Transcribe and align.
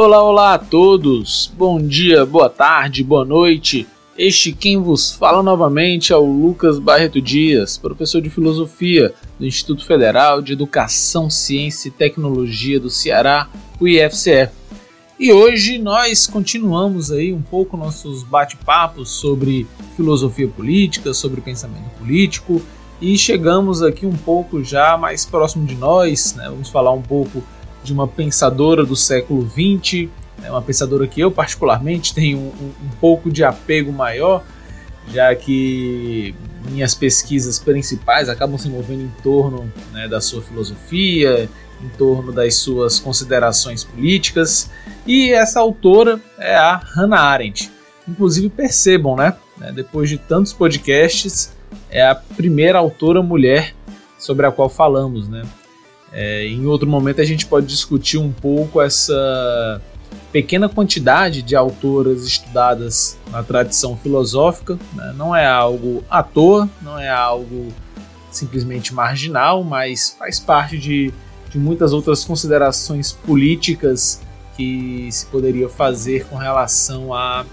Olá, 0.00 0.22
olá 0.22 0.54
a 0.54 0.58
todos! 0.58 1.52
Bom 1.58 1.82
dia, 1.82 2.24
boa 2.24 2.48
tarde, 2.48 3.02
boa 3.02 3.24
noite. 3.24 3.84
Este 4.16 4.52
quem 4.52 4.80
vos 4.80 5.12
fala 5.12 5.42
novamente 5.42 6.12
é 6.12 6.16
o 6.16 6.24
Lucas 6.24 6.78
Barreto 6.78 7.20
Dias, 7.20 7.76
professor 7.76 8.22
de 8.22 8.30
filosofia 8.30 9.12
do 9.40 9.44
Instituto 9.44 9.84
Federal 9.84 10.40
de 10.40 10.52
Educação, 10.52 11.28
Ciência 11.28 11.88
e 11.88 11.90
Tecnologia 11.90 12.78
do 12.78 12.88
Ceará, 12.88 13.48
o 13.80 13.88
IFCE. 13.88 14.50
E 15.18 15.32
hoje 15.32 15.78
nós 15.78 16.28
continuamos 16.28 17.10
aí 17.10 17.32
um 17.32 17.42
pouco 17.42 17.76
nossos 17.76 18.22
bate-papos 18.22 19.10
sobre 19.10 19.66
filosofia 19.96 20.46
política, 20.46 21.12
sobre 21.12 21.40
pensamento 21.40 21.90
político 21.98 22.62
e 23.00 23.18
chegamos 23.18 23.82
aqui 23.82 24.06
um 24.06 24.16
pouco 24.16 24.62
já 24.62 24.96
mais 24.96 25.26
próximo 25.26 25.66
de 25.66 25.74
nós, 25.74 26.36
né? 26.36 26.48
Vamos 26.48 26.68
falar 26.68 26.92
um 26.92 27.02
pouco 27.02 27.42
de 27.82 27.92
uma 27.92 28.06
pensadora 28.06 28.84
do 28.84 28.96
século 28.96 29.48
XX, 29.48 30.08
né, 30.38 30.50
uma 30.50 30.62
pensadora 30.62 31.06
que 31.06 31.20
eu 31.20 31.30
particularmente 31.30 32.14
tenho 32.14 32.38
um, 32.38 32.72
um 32.84 32.88
pouco 33.00 33.30
de 33.30 33.44
apego 33.44 33.92
maior, 33.92 34.44
já 35.12 35.34
que 35.34 36.34
minhas 36.70 36.94
pesquisas 36.94 37.58
principais 37.58 38.28
acabam 38.28 38.58
se 38.58 38.68
movendo 38.68 39.02
em 39.02 39.12
torno 39.22 39.72
né, 39.92 40.06
da 40.06 40.20
sua 40.20 40.42
filosofia, 40.42 41.48
em 41.82 41.88
torno 41.96 42.32
das 42.32 42.56
suas 42.56 42.98
considerações 42.98 43.84
políticas, 43.84 44.70
e 45.06 45.30
essa 45.30 45.60
autora 45.60 46.20
é 46.38 46.54
a 46.56 46.76
Hannah 46.76 47.20
Arendt. 47.20 47.70
Inclusive 48.06 48.48
percebam, 48.48 49.16
né, 49.16 49.34
né 49.56 49.72
depois 49.72 50.08
de 50.08 50.18
tantos 50.18 50.52
podcasts, 50.52 51.52
é 51.90 52.06
a 52.06 52.14
primeira 52.14 52.78
autora 52.78 53.22
mulher 53.22 53.74
sobre 54.18 54.46
a 54.46 54.50
qual 54.50 54.68
falamos, 54.68 55.28
né? 55.28 55.42
É, 56.12 56.46
em 56.46 56.66
outro 56.66 56.88
momento 56.88 57.20
a 57.20 57.24
gente 57.24 57.46
pode 57.46 57.66
discutir 57.66 58.18
um 58.18 58.32
pouco 58.32 58.80
essa 58.80 59.80
pequena 60.32 60.68
quantidade 60.68 61.42
de 61.42 61.56
autoras 61.56 62.24
estudadas 62.24 63.18
na 63.30 63.42
tradição 63.42 63.96
filosófica. 63.96 64.78
Né? 64.94 65.14
Não 65.16 65.34
é 65.34 65.46
algo 65.46 66.04
à 66.10 66.22
toa, 66.22 66.68
não 66.82 66.98
é 66.98 67.08
algo 67.08 67.68
simplesmente 68.30 68.94
marginal, 68.94 69.64
mas 69.64 70.14
faz 70.18 70.38
parte 70.38 70.78
de, 70.78 71.12
de 71.50 71.58
muitas 71.58 71.92
outras 71.92 72.24
considerações 72.24 73.12
políticas 73.12 74.20
que 74.56 75.08
se 75.10 75.26
poderia 75.26 75.68
fazer 75.68 76.26
com 76.26 76.36
relação 76.36 77.14
à 77.14 77.46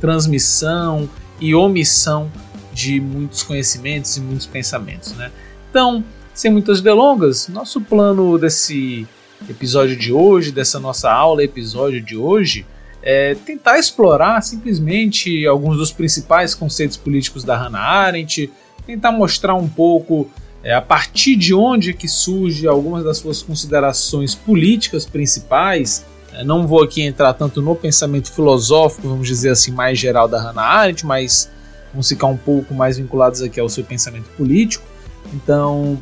transmissão 0.00 1.08
e 1.40 1.54
omissão 1.54 2.30
de 2.72 3.00
muitos 3.00 3.42
conhecimentos 3.42 4.16
e 4.16 4.20
muitos 4.20 4.46
pensamentos. 4.46 5.12
Né? 5.12 5.30
Então, 5.70 6.04
sem 6.34 6.50
muitas 6.50 6.80
delongas, 6.80 7.46
nosso 7.46 7.80
plano 7.80 8.36
desse 8.36 9.06
episódio 9.48 9.96
de 9.96 10.12
hoje, 10.12 10.50
dessa 10.50 10.80
nossa 10.80 11.10
aula, 11.10 11.44
episódio 11.44 12.00
de 12.00 12.16
hoje, 12.16 12.66
é 13.00 13.34
tentar 13.34 13.78
explorar 13.78 14.42
simplesmente 14.42 15.46
alguns 15.46 15.76
dos 15.76 15.92
principais 15.92 16.54
conceitos 16.54 16.96
políticos 16.96 17.44
da 17.44 17.56
Hannah 17.56 17.78
Arendt, 17.78 18.50
tentar 18.84 19.12
mostrar 19.12 19.54
um 19.54 19.68
pouco 19.68 20.28
é, 20.62 20.74
a 20.74 20.82
partir 20.82 21.36
de 21.36 21.54
onde 21.54 21.94
que 21.94 22.08
surge 22.08 22.66
algumas 22.66 23.04
das 23.04 23.18
suas 23.18 23.42
considerações 23.42 24.34
políticas 24.34 25.04
principais. 25.04 26.04
É, 26.32 26.42
não 26.42 26.66
vou 26.66 26.82
aqui 26.82 27.02
entrar 27.02 27.34
tanto 27.34 27.62
no 27.62 27.76
pensamento 27.76 28.32
filosófico, 28.32 29.08
vamos 29.08 29.28
dizer 29.28 29.50
assim, 29.50 29.70
mais 29.70 29.98
geral 29.98 30.26
da 30.26 30.40
Hannah 30.40 30.62
Arendt, 30.62 31.06
mas 31.06 31.48
vamos 31.92 32.08
ficar 32.08 32.26
um 32.26 32.36
pouco 32.36 32.74
mais 32.74 32.96
vinculados 32.96 33.40
aqui 33.40 33.60
ao 33.60 33.68
seu 33.68 33.84
pensamento 33.84 34.28
político. 34.36 34.84
Então, 35.32 36.00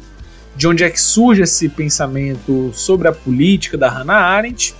de 0.56 0.68
onde 0.68 0.84
é 0.84 0.90
que 0.90 1.00
surge 1.00 1.42
esse 1.42 1.68
pensamento 1.68 2.70
sobre 2.74 3.08
a 3.08 3.12
política 3.12 3.76
da 3.78 3.88
Hannah 3.88 4.20
Arendt 4.20 4.74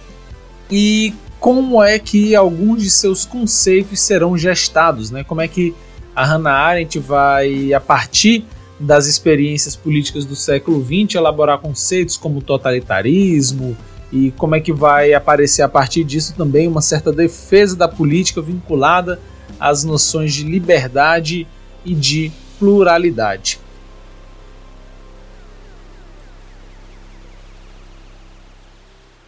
e 0.70 1.14
como 1.40 1.82
é 1.82 1.98
que 1.98 2.36
alguns 2.36 2.82
de 2.82 2.90
seus 2.90 3.24
conceitos 3.24 4.00
serão 4.00 4.38
gestados, 4.38 5.10
né? 5.10 5.24
Como 5.24 5.40
é 5.40 5.48
que 5.48 5.74
a 6.14 6.24
Hannah 6.24 6.52
Arendt 6.52 6.98
vai, 6.98 7.72
a 7.72 7.80
partir 7.80 8.44
das 8.78 9.06
experiências 9.06 9.74
políticas 9.74 10.24
do 10.24 10.36
século 10.36 10.84
XX, 10.84 11.16
elaborar 11.16 11.58
conceitos 11.58 12.16
como 12.16 12.42
totalitarismo 12.42 13.76
e 14.12 14.30
como 14.32 14.54
é 14.54 14.60
que 14.60 14.72
vai 14.72 15.14
aparecer 15.14 15.62
a 15.62 15.68
partir 15.68 16.04
disso 16.04 16.34
também 16.36 16.68
uma 16.68 16.82
certa 16.82 17.10
defesa 17.10 17.74
da 17.74 17.88
política 17.88 18.42
vinculada 18.42 19.20
às 19.58 19.84
noções 19.84 20.34
de 20.34 20.44
liberdade 20.44 21.46
e 21.84 21.94
de 21.94 22.30
pluralidade. 22.58 23.58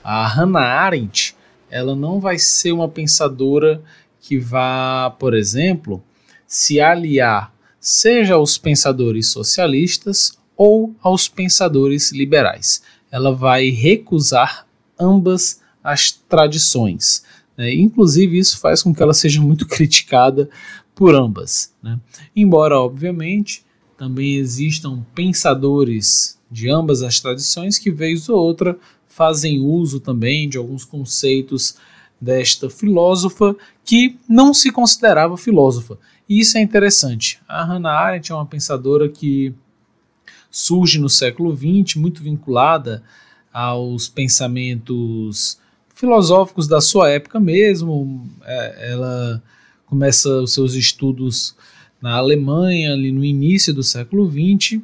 A 0.04 0.28
Hannah 0.28 0.60
Arendt, 0.60 1.34
ela 1.70 1.96
não 1.96 2.20
vai 2.20 2.38
ser 2.38 2.72
uma 2.72 2.88
pensadora 2.88 3.82
que 4.20 4.38
vá, 4.38 5.10
por 5.18 5.34
exemplo, 5.34 6.04
se 6.46 6.78
aliar 6.78 7.54
seja 7.80 8.34
aos 8.34 8.56
pensadores 8.56 9.28
socialistas 9.28 10.38
ou 10.56 10.94
aos 11.02 11.28
pensadores 11.28 12.12
liberais. 12.12 12.82
Ela 13.10 13.34
vai 13.34 13.70
recusar 13.70 14.66
ambas 14.98 15.60
as 15.82 16.10
tradições. 16.10 17.24
Né? 17.56 17.74
Inclusive, 17.74 18.38
isso 18.38 18.58
faz 18.58 18.82
com 18.82 18.94
que 18.94 19.02
ela 19.02 19.14
seja 19.14 19.40
muito 19.40 19.66
criticada 19.68 20.48
por 20.94 21.14
ambas. 21.14 21.74
Né? 21.82 21.98
Embora, 22.34 22.78
obviamente, 22.78 23.64
também 23.98 24.36
existam 24.36 25.04
pensadores 25.14 26.38
de 26.50 26.70
ambas 26.70 27.02
as 27.02 27.20
tradições 27.20 27.78
que, 27.78 27.90
vez 27.90 28.28
ou 28.28 28.38
outra, 28.38 28.78
fazem 29.14 29.60
uso 29.60 30.00
também 30.00 30.48
de 30.48 30.58
alguns 30.58 30.84
conceitos 30.84 31.76
desta 32.20 32.68
filósofa 32.68 33.54
que 33.84 34.18
não 34.28 34.52
se 34.52 34.72
considerava 34.72 35.36
filósofa. 35.36 35.96
E 36.28 36.40
isso 36.40 36.58
é 36.58 36.60
interessante. 36.60 37.40
A 37.46 37.62
Hannah 37.64 37.92
Arendt 37.92 38.32
é 38.32 38.34
uma 38.34 38.44
pensadora 38.44 39.08
que 39.08 39.54
surge 40.50 40.98
no 40.98 41.08
século 41.08 41.54
XX, 41.54 41.94
muito 41.94 42.24
vinculada 42.24 43.04
aos 43.52 44.08
pensamentos 44.08 45.60
filosóficos 45.94 46.66
da 46.66 46.80
sua 46.80 47.08
época 47.08 47.38
mesmo. 47.38 48.28
É, 48.42 48.92
ela 48.92 49.42
começa 49.86 50.28
os 50.40 50.52
seus 50.52 50.74
estudos 50.74 51.54
na 52.02 52.16
Alemanha, 52.16 52.94
ali 52.94 53.12
no 53.12 53.24
início 53.24 53.72
do 53.72 53.82
século 53.84 54.28
XX, 54.28 54.80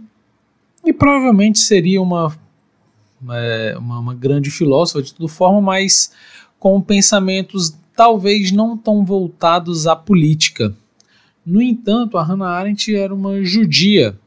e 0.84 0.92
provavelmente 0.92 1.58
seria 1.58 2.00
uma 2.00 2.32
uma, 3.20 3.98
uma 3.98 4.14
grande 4.14 4.50
filósofa 4.50 5.02
de 5.02 5.14
toda 5.14 5.28
forma, 5.28 5.60
mas 5.60 6.12
com 6.58 6.80
pensamentos 6.80 7.74
talvez 7.96 8.50
não 8.50 8.76
tão 8.76 9.04
voltados 9.04 9.86
à 9.86 9.94
política. 9.94 10.74
No 11.44 11.60
entanto, 11.60 12.16
a 12.16 12.22
Hannah 12.22 12.50
Arendt 12.50 12.94
era 12.94 13.14
uma 13.14 13.42
judia 13.42 14.18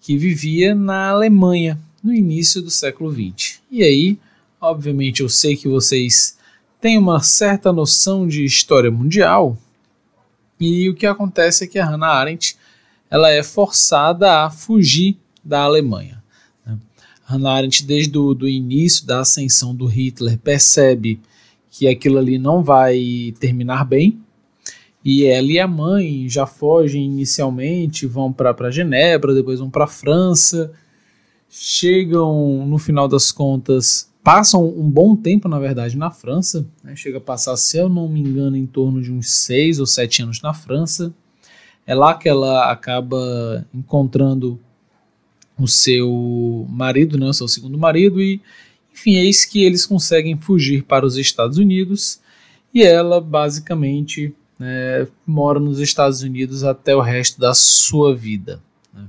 que 0.00 0.16
vivia 0.16 0.74
na 0.74 1.10
Alemanha 1.10 1.78
no 2.02 2.12
início 2.12 2.60
do 2.60 2.70
século 2.70 3.12
XX. 3.12 3.60
E 3.70 3.82
aí, 3.82 4.18
obviamente, 4.60 5.22
eu 5.22 5.28
sei 5.28 5.56
que 5.56 5.68
vocês 5.68 6.36
têm 6.80 6.98
uma 6.98 7.20
certa 7.20 7.72
noção 7.72 8.26
de 8.26 8.44
história 8.44 8.90
mundial, 8.90 9.56
e 10.58 10.88
o 10.88 10.94
que 10.94 11.06
acontece 11.06 11.64
é 11.64 11.66
que 11.66 11.78
a 11.78 11.84
Hannah 11.84 12.12
Arendt 12.12 12.56
ela 13.10 13.30
é 13.30 13.42
forçada 13.42 14.44
a 14.44 14.50
fugir 14.50 15.18
da 15.44 15.62
Alemanha. 15.62 16.21
Hannah 17.32 17.52
Arendt, 17.52 17.84
desde 17.84 18.16
o 18.18 18.34
do 18.34 18.48
início 18.48 19.06
da 19.06 19.20
ascensão 19.20 19.74
do 19.74 19.86
Hitler, 19.86 20.38
percebe 20.38 21.20
que 21.70 21.88
aquilo 21.88 22.18
ali 22.18 22.38
não 22.38 22.62
vai 22.62 23.34
terminar 23.40 23.84
bem. 23.84 24.20
E 25.04 25.24
ela 25.24 25.50
e 25.50 25.58
a 25.58 25.66
mãe 25.66 26.28
já 26.28 26.46
fogem 26.46 27.04
inicialmente, 27.04 28.06
vão 28.06 28.32
para 28.32 28.70
Genebra, 28.70 29.34
depois 29.34 29.58
vão 29.58 29.68
para 29.68 29.86
França, 29.86 30.70
chegam 31.48 32.64
no 32.66 32.78
final 32.78 33.08
das 33.08 33.32
contas, 33.32 34.12
passam 34.22 34.64
um 34.64 34.88
bom 34.88 35.16
tempo 35.16 35.48
na 35.48 35.58
verdade 35.58 35.96
na 35.96 36.10
França, 36.10 36.66
né? 36.84 36.94
chega 36.94 37.18
a 37.18 37.20
passar, 37.20 37.56
se 37.56 37.78
eu 37.78 37.88
não 37.88 38.08
me 38.08 38.20
engano, 38.20 38.56
em 38.56 38.66
torno 38.66 39.02
de 39.02 39.10
uns 39.10 39.30
seis 39.30 39.80
ou 39.80 39.86
sete 39.86 40.22
anos 40.22 40.40
na 40.40 40.54
França. 40.54 41.12
É 41.84 41.94
lá 41.94 42.14
que 42.14 42.28
ela 42.28 42.70
acaba 42.70 43.66
encontrando 43.74 44.60
o 45.62 45.68
seu 45.68 46.66
marido, 46.68 47.18
né, 47.18 47.26
o 47.26 47.32
seu 47.32 47.46
segundo 47.46 47.78
marido, 47.78 48.20
e 48.20 48.40
enfim, 48.92 49.14
eis 49.14 49.44
que 49.44 49.64
eles 49.64 49.86
conseguem 49.86 50.36
fugir 50.36 50.82
para 50.82 51.06
os 51.06 51.16
Estados 51.16 51.56
Unidos 51.56 52.20
e 52.74 52.82
ela 52.82 53.20
basicamente 53.20 54.34
né, 54.58 55.06
mora 55.26 55.58
nos 55.58 55.78
Estados 55.78 56.22
Unidos 56.22 56.64
até 56.64 56.94
o 56.94 57.00
resto 57.00 57.40
da 57.40 57.54
sua 57.54 58.14
vida. 58.14 58.60
Né. 58.92 59.04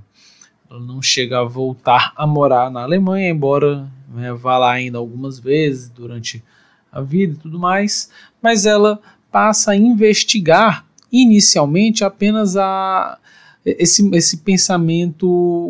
Ela 0.70 0.80
não 0.80 1.02
chega 1.02 1.40
a 1.40 1.44
voltar 1.44 2.14
a 2.16 2.26
morar 2.26 2.72
na 2.72 2.84
Alemanha, 2.84 3.30
embora 3.30 3.92
né, 4.14 4.32
vá 4.34 4.58
lá 4.58 4.72
ainda 4.72 4.98
algumas 4.98 5.40
vezes 5.40 5.90
durante 5.90 6.44
a 6.92 7.02
vida 7.02 7.34
e 7.34 7.38
tudo 7.38 7.60
mais, 7.60 8.10
mas 8.42 8.66
ela 8.66 9.02
passa 9.32 9.72
a 9.72 9.76
investigar 9.76 10.86
inicialmente 11.12 12.04
apenas 12.04 12.56
a 12.56 13.18
esse, 13.66 14.10
esse 14.16 14.38
pensamento 14.38 15.28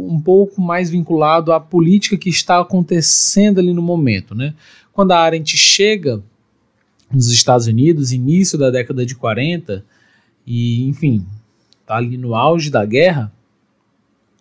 um 0.09 0.19
pouco 0.19 0.61
mais 0.61 0.89
vinculado 0.89 1.53
à 1.53 1.59
política 1.59 2.17
que 2.17 2.29
está 2.29 2.59
acontecendo 2.59 3.59
ali 3.59 3.73
no 3.73 3.81
momento. 3.81 4.33
Né? 4.33 4.53
Quando 4.91 5.11
a 5.11 5.19
Arendt 5.19 5.55
chega 5.57 6.21
nos 7.11 7.31
Estados 7.31 7.67
Unidos, 7.67 8.11
início 8.11 8.57
da 8.57 8.71
década 8.71 9.05
de 9.05 9.15
40, 9.15 9.85
e 10.45 10.87
enfim, 10.87 11.25
tá 11.85 11.97
ali 11.97 12.17
no 12.17 12.33
auge 12.33 12.71
da 12.71 12.83
guerra, 12.83 13.31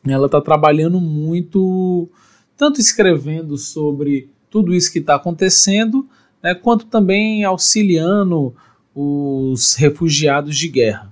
ela 0.04 0.26
está 0.26 0.40
trabalhando 0.40 1.00
muito, 1.00 2.08
tanto 2.56 2.80
escrevendo 2.80 3.56
sobre 3.58 4.28
tudo 4.50 4.74
isso 4.74 4.90
que 4.90 4.98
está 4.98 5.14
acontecendo, 5.14 6.08
né, 6.42 6.54
quanto 6.54 6.86
também 6.86 7.44
auxiliando 7.44 8.54
os 8.94 9.74
refugiados 9.74 10.56
de 10.56 10.68
guerra. 10.68 11.11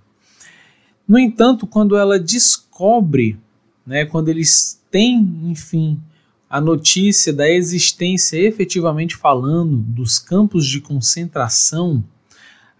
No 1.10 1.18
entanto, 1.18 1.66
quando 1.66 1.96
ela 1.96 2.20
descobre, 2.20 3.36
né, 3.84 4.04
quando 4.04 4.28
eles 4.28 4.80
têm, 4.92 5.40
enfim, 5.42 6.00
a 6.48 6.60
notícia 6.60 7.32
da 7.32 7.50
existência, 7.50 8.38
efetivamente 8.38 9.16
falando, 9.16 9.78
dos 9.78 10.20
campos 10.20 10.64
de 10.64 10.80
concentração, 10.80 12.04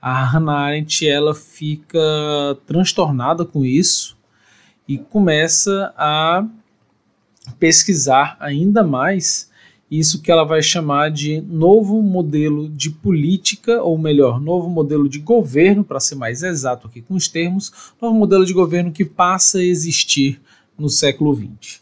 a 0.00 0.24
Hannah 0.24 0.60
Arendt 0.60 1.08
ela 1.08 1.34
fica 1.34 1.98
transtornada 2.68 3.44
com 3.44 3.64
isso 3.64 4.16
e 4.86 4.96
começa 4.96 5.92
a 5.96 6.46
pesquisar 7.58 8.36
ainda 8.38 8.84
mais 8.84 9.49
isso 9.90 10.22
que 10.22 10.30
ela 10.30 10.44
vai 10.44 10.62
chamar 10.62 11.10
de 11.10 11.40
novo 11.40 12.00
modelo 12.00 12.68
de 12.68 12.90
política, 12.90 13.82
ou 13.82 13.98
melhor, 13.98 14.40
novo 14.40 14.70
modelo 14.70 15.08
de 15.08 15.18
governo, 15.18 15.82
para 15.82 15.98
ser 15.98 16.14
mais 16.14 16.44
exato 16.44 16.86
aqui 16.86 17.02
com 17.02 17.14
os 17.14 17.26
termos, 17.26 17.92
novo 18.00 18.16
modelo 18.16 18.46
de 18.46 18.52
governo 18.52 18.92
que 18.92 19.04
passa 19.04 19.58
a 19.58 19.64
existir 19.64 20.40
no 20.78 20.88
século 20.88 21.34
XX. 21.34 21.80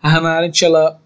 A 0.00 0.08
Hannah 0.08 0.36
Arendt 0.36 0.64
ela 0.64 1.00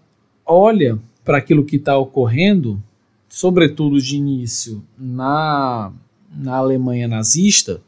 olha 0.45 0.99
para 1.25 1.39
aquilo 1.39 1.65
que 1.65 1.77
está 1.77 1.97
ocorrendo, 1.97 2.81
sobretudo 3.27 3.99
de 3.99 4.15
início 4.15 4.83
na, 4.97 5.91
na 6.31 6.57
Alemanha 6.57 7.07
nazista, 7.07 7.81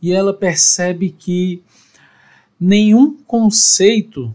e 0.00 0.12
ela 0.12 0.34
percebe 0.34 1.14
que 1.16 1.62
nenhum 2.58 3.16
conceito 3.24 4.34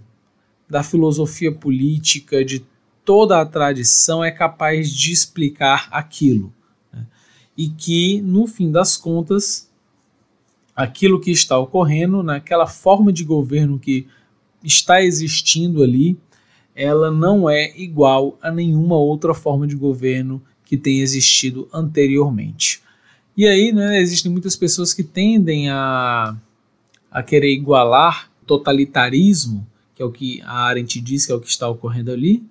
da 0.70 0.82
filosofia 0.82 1.52
política, 1.52 2.44
de 2.44 2.66
toda 3.08 3.40
a 3.40 3.46
tradição, 3.46 4.22
é 4.22 4.30
capaz 4.30 4.92
de 4.92 5.14
explicar 5.14 5.88
aquilo. 5.92 6.54
Né? 6.92 7.06
E 7.58 7.70
que, 7.70 8.22
no 8.22 8.46
fim 8.46 8.70
das 8.70 8.98
contas, 8.98 9.72
aquilo 10.76 11.18
que 11.18 11.32
está 11.32 11.58
ocorrendo, 11.58 12.22
naquela 12.22 12.68
forma 12.68 13.14
de 13.14 13.24
governo 13.24 13.80
que 13.80 14.06
está 14.62 15.02
existindo 15.02 15.82
ali, 15.82 16.18
ela 16.76 17.10
não 17.10 17.50
é 17.50 17.74
igual 17.78 18.38
a 18.42 18.52
nenhuma 18.52 18.98
outra 18.98 19.34
forma 19.34 19.66
de 19.66 19.78
governo 19.78 20.44
que 20.66 20.76
tenha 20.76 21.02
existido 21.02 21.66
anteriormente. 21.74 22.82
E 23.38 23.48
aí, 23.48 23.72
né, 23.72 24.02
existem 24.02 24.30
muitas 24.30 24.58
pessoas 24.58 24.94
que 24.94 25.04
tendem 25.04 25.70
a, 25.70 26.36
a 27.10 27.24
querer 27.24 27.54
igualar 27.54 28.30
totalitarismo, 28.46 29.66
que 29.96 30.02
é 30.02 30.06
o 30.06 30.12
que 30.12 30.42
a 30.42 30.66
Arendt 30.66 31.00
diz 31.00 31.26
que 31.26 31.32
é 31.32 31.36
o 31.36 31.40
que 31.40 31.48
está 31.48 31.70
ocorrendo 31.70 32.12
ali, 32.12 32.44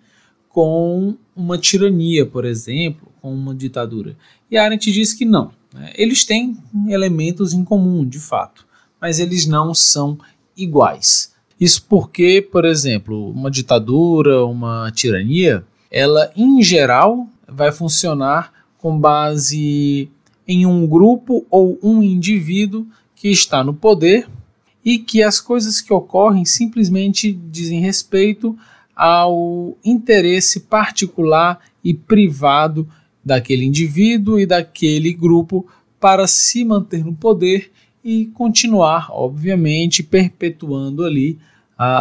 com 0.56 1.14
uma 1.36 1.58
tirania, 1.58 2.24
por 2.24 2.46
exemplo, 2.46 3.12
com 3.20 3.30
uma 3.30 3.54
ditadura. 3.54 4.16
E 4.50 4.56
Arendt 4.56 4.90
diz 4.90 5.12
que 5.12 5.26
não. 5.26 5.50
Né? 5.70 5.92
Eles 5.94 6.24
têm 6.24 6.56
elementos 6.88 7.52
em 7.52 7.62
comum, 7.62 8.06
de 8.06 8.18
fato, 8.18 8.66
mas 8.98 9.20
eles 9.20 9.46
não 9.46 9.74
são 9.74 10.16
iguais. 10.56 11.34
Isso 11.60 11.84
porque, 11.86 12.40
por 12.40 12.64
exemplo, 12.64 13.30
uma 13.32 13.50
ditadura, 13.50 14.46
uma 14.46 14.90
tirania, 14.92 15.62
ela 15.90 16.32
em 16.34 16.62
geral 16.62 17.28
vai 17.46 17.70
funcionar 17.70 18.50
com 18.78 18.98
base 18.98 20.08
em 20.48 20.64
um 20.64 20.86
grupo 20.86 21.44
ou 21.50 21.78
um 21.82 22.02
indivíduo 22.02 22.86
que 23.14 23.28
está 23.28 23.62
no 23.62 23.74
poder 23.74 24.26
e 24.82 24.98
que 24.98 25.22
as 25.22 25.38
coisas 25.38 25.82
que 25.82 25.92
ocorrem 25.92 26.46
simplesmente 26.46 27.30
dizem 27.30 27.78
respeito 27.80 28.56
ao 28.96 29.76
interesse 29.84 30.60
particular 30.60 31.60
e 31.84 31.92
privado 31.92 32.88
daquele 33.22 33.64
indivíduo 33.64 34.40
e 34.40 34.46
daquele 34.46 35.12
grupo 35.12 35.66
para 36.00 36.26
se 36.26 36.64
manter 36.64 37.04
no 37.04 37.12
poder 37.12 37.70
e 38.02 38.26
continuar, 38.26 39.08
obviamente, 39.10 40.02
perpetuando 40.02 41.04
ali 41.04 41.38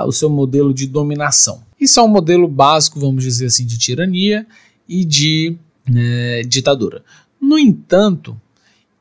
o 0.05 0.11
seu 0.11 0.29
modelo 0.29 0.73
de 0.73 0.87
dominação. 0.87 1.61
Isso 1.79 1.99
é 1.99 2.03
um 2.03 2.07
modelo 2.07 2.47
básico, 2.47 2.99
vamos 2.99 3.23
dizer 3.23 3.47
assim, 3.47 3.65
de 3.65 3.77
tirania 3.77 4.47
e 4.87 5.03
de 5.03 5.57
né, 5.85 6.43
ditadura. 6.43 7.03
No 7.41 7.59
entanto, 7.59 8.39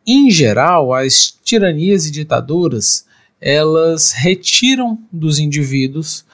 em 0.07 0.31
geral, 0.31 0.93
as 0.93 1.39
tiranias 1.45 2.07
e 2.07 2.11
ditaduras 2.11 3.07
elas 3.41 4.13
retiram 4.13 4.99
dos 5.13 5.39
indivíduos 5.39 6.25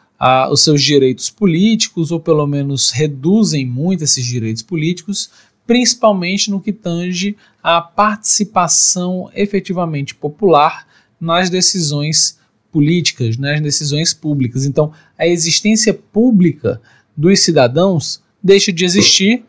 os 0.50 0.62
seus 0.62 0.82
direitos 0.82 1.30
políticos, 1.30 2.10
ou 2.10 2.20
pelo 2.20 2.46
menos 2.46 2.90
reduzem 2.90 3.64
muito 3.64 4.04
esses 4.04 4.24
direitos 4.24 4.62
políticos, 4.62 5.30
principalmente 5.66 6.50
no 6.50 6.60
que 6.60 6.72
tange 6.72 7.36
à 7.62 7.80
participação 7.80 9.30
efetivamente 9.34 10.14
popular 10.14 10.86
nas 11.20 11.48
decisões 11.48 12.38
políticas, 12.70 13.36
nas 13.36 13.60
decisões 13.60 14.12
públicas. 14.12 14.64
Então, 14.66 14.92
a 15.18 15.26
existência 15.26 15.94
pública 15.94 16.80
dos 17.16 17.40
cidadãos 17.40 18.20
deixa 18.42 18.72
de 18.72 18.84
existir 18.84 19.44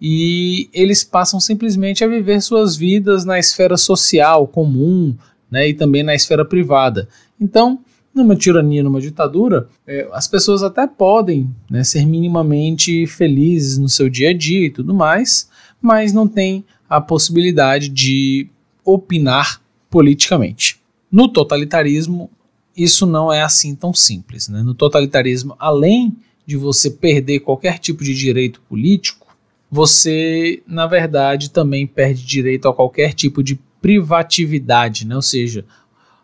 e 0.00 0.68
eles 0.72 1.02
passam 1.02 1.40
simplesmente 1.40 2.04
a 2.04 2.08
viver 2.08 2.40
suas 2.42 2.76
vidas 2.76 3.24
na 3.24 3.38
esfera 3.38 3.76
social 3.76 4.46
comum 4.46 5.16
né, 5.50 5.68
e 5.68 5.74
também 5.74 6.02
na 6.02 6.14
esfera 6.14 6.44
privada. 6.44 7.08
Então, 7.40 7.80
numa 8.16 8.34
tirania, 8.34 8.82
numa 8.82 9.00
ditadura, 9.00 9.68
é, 9.86 10.08
as 10.12 10.26
pessoas 10.26 10.62
até 10.62 10.86
podem 10.86 11.54
né, 11.70 11.84
ser 11.84 12.06
minimamente 12.06 13.06
felizes 13.06 13.76
no 13.76 13.88
seu 13.88 14.08
dia 14.08 14.30
a 14.30 14.32
dia 14.32 14.66
e 14.66 14.70
tudo 14.70 14.94
mais, 14.94 15.50
mas 15.80 16.12
não 16.12 16.26
tem 16.26 16.64
a 16.88 17.00
possibilidade 17.00 17.90
de 17.90 18.48
opinar 18.82 19.60
politicamente. 19.90 20.80
No 21.12 21.28
totalitarismo, 21.28 22.30
isso 22.76 23.04
não 23.06 23.30
é 23.30 23.42
assim 23.42 23.74
tão 23.74 23.92
simples. 23.92 24.48
Né? 24.48 24.62
No 24.62 24.74
totalitarismo, 24.74 25.54
além 25.58 26.16
de 26.46 26.56
você 26.56 26.90
perder 26.90 27.40
qualquer 27.40 27.78
tipo 27.78 28.02
de 28.02 28.14
direito 28.14 28.62
político, 28.62 29.26
você, 29.70 30.62
na 30.66 30.86
verdade, 30.86 31.50
também 31.50 31.86
perde 31.86 32.24
direito 32.24 32.68
a 32.68 32.72
qualquer 32.72 33.12
tipo 33.12 33.42
de 33.42 33.58
privatividade, 33.80 35.06
né? 35.06 35.16
ou 35.16 35.22
seja, 35.22 35.64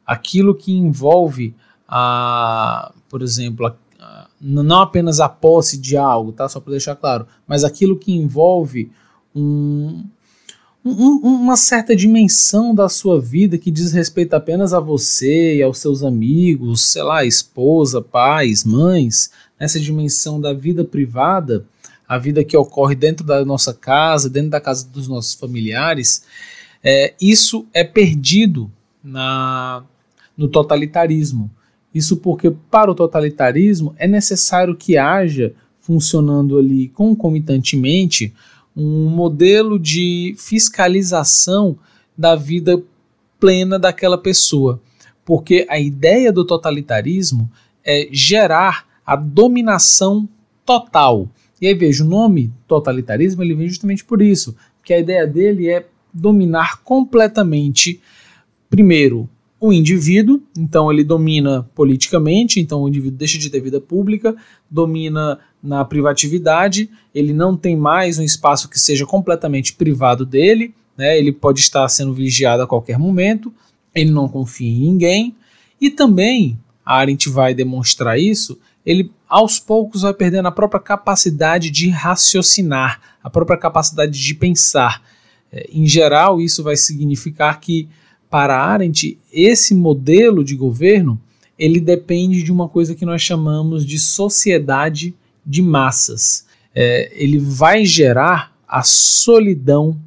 aquilo 0.06 0.54
que 0.54 0.72
envolve 0.72 1.54
a, 1.94 2.90
por 3.06 3.20
exemplo, 3.20 3.66
a, 3.66 3.76
a, 4.00 4.26
não 4.40 4.80
apenas 4.80 5.20
a 5.20 5.28
posse 5.28 5.76
de 5.76 5.94
algo, 5.94 6.32
tá? 6.32 6.48
Só 6.48 6.58
para 6.58 6.70
deixar 6.70 6.96
claro, 6.96 7.26
mas 7.46 7.64
aquilo 7.64 7.98
que 7.98 8.12
envolve 8.12 8.90
um, 9.36 10.02
um, 10.82 11.16
uma 11.22 11.54
certa 11.54 11.94
dimensão 11.94 12.74
da 12.74 12.88
sua 12.88 13.20
vida 13.20 13.58
que 13.58 13.70
diz 13.70 13.92
respeito 13.92 14.32
apenas 14.32 14.72
a 14.72 14.80
você 14.80 15.56
e 15.56 15.62
aos 15.62 15.76
seus 15.78 16.02
amigos, 16.02 16.80
sei 16.92 17.02
lá, 17.02 17.26
esposa, 17.26 18.00
pais, 18.00 18.64
mães, 18.64 19.30
essa 19.58 19.78
dimensão 19.78 20.40
da 20.40 20.54
vida 20.54 20.82
privada, 20.82 21.66
a 22.08 22.16
vida 22.16 22.42
que 22.42 22.56
ocorre 22.56 22.94
dentro 22.94 23.26
da 23.26 23.44
nossa 23.44 23.74
casa, 23.74 24.30
dentro 24.30 24.48
da 24.48 24.60
casa 24.62 24.88
dos 24.88 25.08
nossos 25.08 25.34
familiares, 25.34 26.24
é, 26.82 27.12
isso 27.20 27.66
é 27.74 27.84
perdido 27.84 28.72
na, 29.04 29.84
no 30.34 30.48
totalitarismo. 30.48 31.50
Isso 31.94 32.16
porque, 32.16 32.50
para 32.70 32.90
o 32.90 32.94
totalitarismo, 32.94 33.94
é 33.98 34.06
necessário 34.06 34.76
que 34.76 34.96
haja, 34.96 35.52
funcionando 35.80 36.58
ali 36.58 36.88
concomitantemente, 36.88 38.32
um 38.74 39.08
modelo 39.08 39.78
de 39.78 40.34
fiscalização 40.38 41.76
da 42.16 42.34
vida 42.34 42.82
plena 43.38 43.78
daquela 43.78 44.16
pessoa. 44.16 44.80
Porque 45.24 45.66
a 45.68 45.78
ideia 45.78 46.32
do 46.32 46.44
totalitarismo 46.44 47.50
é 47.84 48.08
gerar 48.10 48.86
a 49.04 49.16
dominação 49.16 50.28
total. 50.64 51.28
E 51.60 51.66
aí 51.66 51.74
veja, 51.74 52.04
o 52.04 52.08
nome 52.08 52.52
totalitarismo 52.66 53.42
ele 53.42 53.54
vem 53.54 53.68
justamente 53.68 54.04
por 54.04 54.22
isso, 54.22 54.56
que 54.84 54.92
a 54.92 54.98
ideia 54.98 55.26
dele 55.26 55.68
é 55.68 55.86
dominar 56.12 56.82
completamente, 56.82 58.00
primeiro, 58.68 59.28
o 59.62 59.72
indivíduo, 59.72 60.42
então 60.58 60.90
ele 60.90 61.04
domina 61.04 61.62
politicamente, 61.72 62.58
então 62.58 62.82
o 62.82 62.88
indivíduo 62.88 63.16
deixa 63.16 63.38
de 63.38 63.48
ter 63.48 63.60
vida 63.60 63.80
pública, 63.80 64.34
domina 64.68 65.38
na 65.62 65.84
privatividade, 65.84 66.90
ele 67.14 67.32
não 67.32 67.56
tem 67.56 67.76
mais 67.76 68.18
um 68.18 68.24
espaço 68.24 68.68
que 68.68 68.76
seja 68.76 69.06
completamente 69.06 69.74
privado 69.74 70.26
dele, 70.26 70.74
né? 70.98 71.16
ele 71.16 71.30
pode 71.30 71.60
estar 71.60 71.86
sendo 71.86 72.12
vigiado 72.12 72.60
a 72.60 72.66
qualquer 72.66 72.98
momento, 72.98 73.54
ele 73.94 74.10
não 74.10 74.28
confia 74.28 74.68
em 74.68 74.80
ninguém, 74.80 75.36
e 75.80 75.90
também, 75.90 76.58
a 76.84 76.96
Arendt 76.96 77.28
vai 77.28 77.54
demonstrar 77.54 78.18
isso, 78.18 78.58
ele 78.84 79.12
aos 79.28 79.60
poucos 79.60 80.02
vai 80.02 80.12
perdendo 80.12 80.48
a 80.48 80.52
própria 80.52 80.80
capacidade 80.80 81.70
de 81.70 81.88
raciocinar, 81.88 83.00
a 83.22 83.30
própria 83.30 83.56
capacidade 83.56 84.20
de 84.20 84.34
pensar. 84.34 85.00
É, 85.52 85.70
em 85.72 85.86
geral, 85.86 86.40
isso 86.40 86.64
vai 86.64 86.74
significar 86.74 87.60
que, 87.60 87.88
para 88.32 88.58
Arendt, 88.58 89.18
esse 89.30 89.74
modelo 89.74 90.42
de 90.42 90.56
governo 90.56 91.20
ele 91.58 91.78
depende 91.78 92.42
de 92.42 92.50
uma 92.50 92.66
coisa 92.66 92.94
que 92.94 93.04
nós 93.04 93.20
chamamos 93.20 93.84
de 93.84 93.98
sociedade 93.98 95.14
de 95.44 95.60
massas. 95.60 96.46
É, 96.74 97.12
ele 97.14 97.38
vai 97.38 97.84
gerar 97.84 98.56
a 98.66 98.82
solidão 98.82 100.00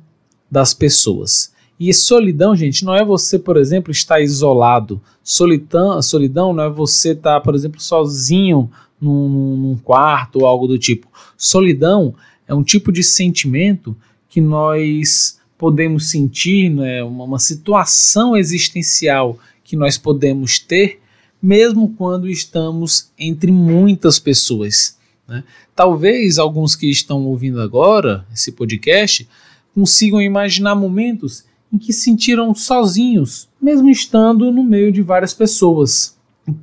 das 0.49 0.73
pessoas. 0.73 1.53
E 1.79 1.93
solidão, 1.93 2.55
gente, 2.55 2.83
não 2.83 2.95
é 2.95 3.05
você, 3.05 3.37
por 3.37 3.57
exemplo, 3.57 3.91
estar 3.91 4.19
isolado. 4.19 4.99
Solidão, 5.23 6.01
solidão 6.01 6.51
não 6.51 6.63
é 6.63 6.69
você 6.69 7.11
estar, 7.11 7.39
por 7.41 7.53
exemplo, 7.53 7.79
sozinho 7.79 8.71
num, 8.99 9.55
num 9.55 9.77
quarto 9.77 10.39
ou 10.39 10.47
algo 10.47 10.65
do 10.67 10.79
tipo. 10.79 11.07
Solidão 11.37 12.15
é 12.47 12.55
um 12.55 12.63
tipo 12.63 12.91
de 12.91 13.03
sentimento 13.03 13.95
que 14.27 14.41
nós 14.41 15.37
podemos 15.57 16.09
sentir, 16.09 16.69
né, 16.69 17.03
uma, 17.03 17.23
uma 17.23 17.39
situação 17.39 18.35
existencial 18.35 19.37
que 19.63 19.75
nós 19.75 19.97
podemos 19.97 20.59
ter, 20.59 20.99
mesmo 21.41 21.93
quando 21.97 22.29
estamos 22.29 23.11
entre 23.17 23.51
muitas 23.51 24.19
pessoas. 24.19 24.97
Né? 25.27 25.43
Talvez 25.75 26.37
alguns 26.37 26.75
que 26.75 26.89
estão 26.89 27.25
ouvindo 27.25 27.61
agora 27.61 28.25
esse 28.33 28.51
podcast 28.51 29.27
consigam 29.73 30.21
imaginar 30.21 30.75
momentos 30.75 31.43
em 31.71 31.77
que 31.77 31.91
se 31.91 32.01
sentiram 32.01 32.53
sozinhos, 32.53 33.49
mesmo 33.61 33.89
estando 33.89 34.51
no 34.51 34.63
meio 34.63 34.91
de 34.91 35.01
várias 35.01 35.33
pessoas. 35.33 36.15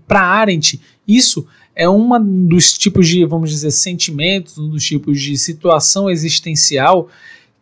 Para 0.06 0.20
Arendt, 0.20 0.80
isso 1.06 1.46
é 1.74 1.88
um 1.88 2.46
dos 2.46 2.72
tipos 2.72 3.08
de, 3.08 3.24
vamos 3.24 3.50
dizer, 3.50 3.70
sentimentos, 3.70 4.58
um 4.58 4.68
dos 4.68 4.84
tipos 4.84 5.20
de 5.20 5.36
situação 5.36 6.08
existencial 6.08 7.08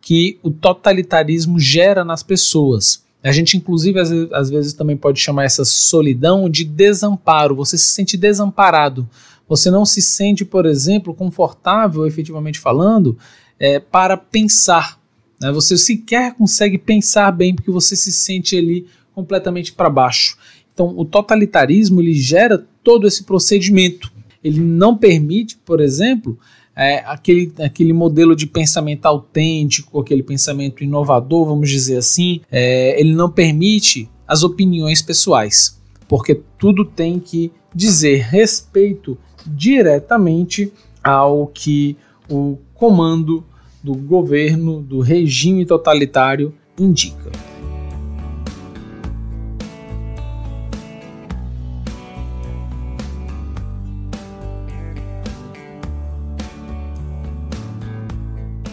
que 0.01 0.39
o 0.41 0.49
totalitarismo 0.49 1.59
gera 1.59 2.03
nas 2.03 2.23
pessoas. 2.23 3.03
A 3.23 3.31
gente, 3.31 3.55
inclusive, 3.55 3.99
às, 3.99 4.11
às 4.33 4.49
vezes 4.49 4.73
também 4.73 4.97
pode 4.97 5.19
chamar 5.19 5.43
essa 5.43 5.63
solidão 5.63 6.49
de 6.49 6.63
desamparo. 6.63 7.55
Você 7.55 7.77
se 7.77 7.89
sente 7.89 8.17
desamparado. 8.17 9.07
Você 9.47 9.69
não 9.69 9.85
se 9.85 10.01
sente, 10.01 10.43
por 10.43 10.65
exemplo, 10.65 11.13
confortável, 11.13 12.07
efetivamente 12.07 12.57
falando, 12.57 13.17
é, 13.59 13.79
para 13.79 14.17
pensar. 14.17 14.99
Né? 15.39 15.51
Você 15.51 15.77
sequer 15.77 16.33
consegue 16.33 16.77
pensar 16.77 17.31
bem 17.31 17.53
porque 17.53 17.69
você 17.69 17.95
se 17.95 18.11
sente 18.11 18.57
ali 18.57 18.87
completamente 19.13 19.73
para 19.73 19.89
baixo. 19.89 20.37
Então, 20.73 20.97
o 20.97 21.05
totalitarismo 21.05 22.01
ele 22.01 22.13
gera 22.13 22.65
todo 22.83 23.05
esse 23.05 23.23
procedimento. 23.23 24.11
Ele 24.43 24.59
não 24.59 24.97
permite, 24.97 25.57
por 25.57 25.79
exemplo, 25.79 26.39
é, 26.75 26.99
aquele, 27.05 27.51
aquele 27.59 27.93
modelo 27.93 28.35
de 28.35 28.47
pensamento 28.47 29.05
autêntico, 29.05 29.99
aquele 29.99 30.23
pensamento 30.23 30.83
inovador, 30.83 31.45
vamos 31.45 31.69
dizer 31.69 31.97
assim, 31.97 32.41
é, 32.51 32.99
ele 32.99 33.13
não 33.13 33.29
permite 33.29 34.09
as 34.27 34.43
opiniões 34.43 35.01
pessoais, 35.01 35.79
porque 36.07 36.41
tudo 36.57 36.85
tem 36.85 37.19
que 37.19 37.51
dizer 37.73 38.21
respeito 38.21 39.17
diretamente 39.45 40.71
ao 41.03 41.47
que 41.47 41.97
o 42.29 42.57
comando 42.73 43.43
do 43.83 43.95
governo, 43.95 44.81
do 44.81 44.99
regime 44.99 45.65
totalitário 45.65 46.53
indica. 46.79 47.31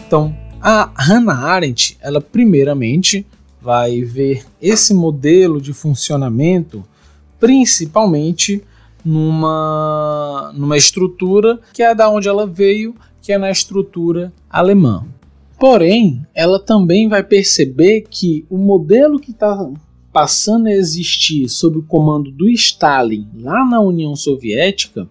Então, 0.09 0.35
a 0.59 0.89
Hannah 0.95 1.37
Arendt, 1.37 1.95
ela 2.01 2.19
primeiramente 2.19 3.27
vai 3.61 4.01
ver 4.01 4.43
esse 4.59 4.91
modelo 4.91 5.61
de 5.61 5.71
funcionamento 5.71 6.83
principalmente 7.39 8.63
numa, 9.05 10.51
numa 10.55 10.75
estrutura 10.75 11.59
que 11.71 11.83
é 11.83 11.93
da 11.93 12.09
onde 12.09 12.27
ela 12.27 12.47
veio, 12.47 12.95
que 13.21 13.31
é 13.31 13.37
na 13.37 13.51
estrutura 13.51 14.33
alemã. 14.49 15.05
Porém, 15.59 16.25
ela 16.33 16.59
também 16.59 17.07
vai 17.07 17.21
perceber 17.21 18.07
que 18.09 18.47
o 18.49 18.57
modelo 18.57 19.19
que 19.19 19.29
está 19.29 19.69
passando 20.11 20.65
a 20.65 20.73
existir 20.73 21.47
sob 21.47 21.77
o 21.77 21.83
comando 21.83 22.31
do 22.31 22.49
Stalin 22.49 23.27
lá 23.35 23.63
na 23.63 23.79
União 23.79 24.15
Soviética, 24.15 25.07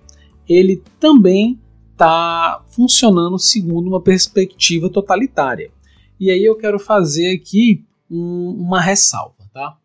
ele 0.48 0.82
também 0.98 1.56
está 1.98 2.64
funcionando 2.70 3.36
segundo 3.40 3.88
uma 3.88 4.00
perspectiva 4.00 4.88
totalitária. 4.88 5.72
E 6.20 6.30
aí 6.30 6.44
eu 6.44 6.56
quero 6.56 6.78
fazer 6.78 7.34
aqui 7.34 7.84
um, 8.08 8.50
uma 8.56 8.80
ressalva, 8.80 9.50
tá? 9.52 9.76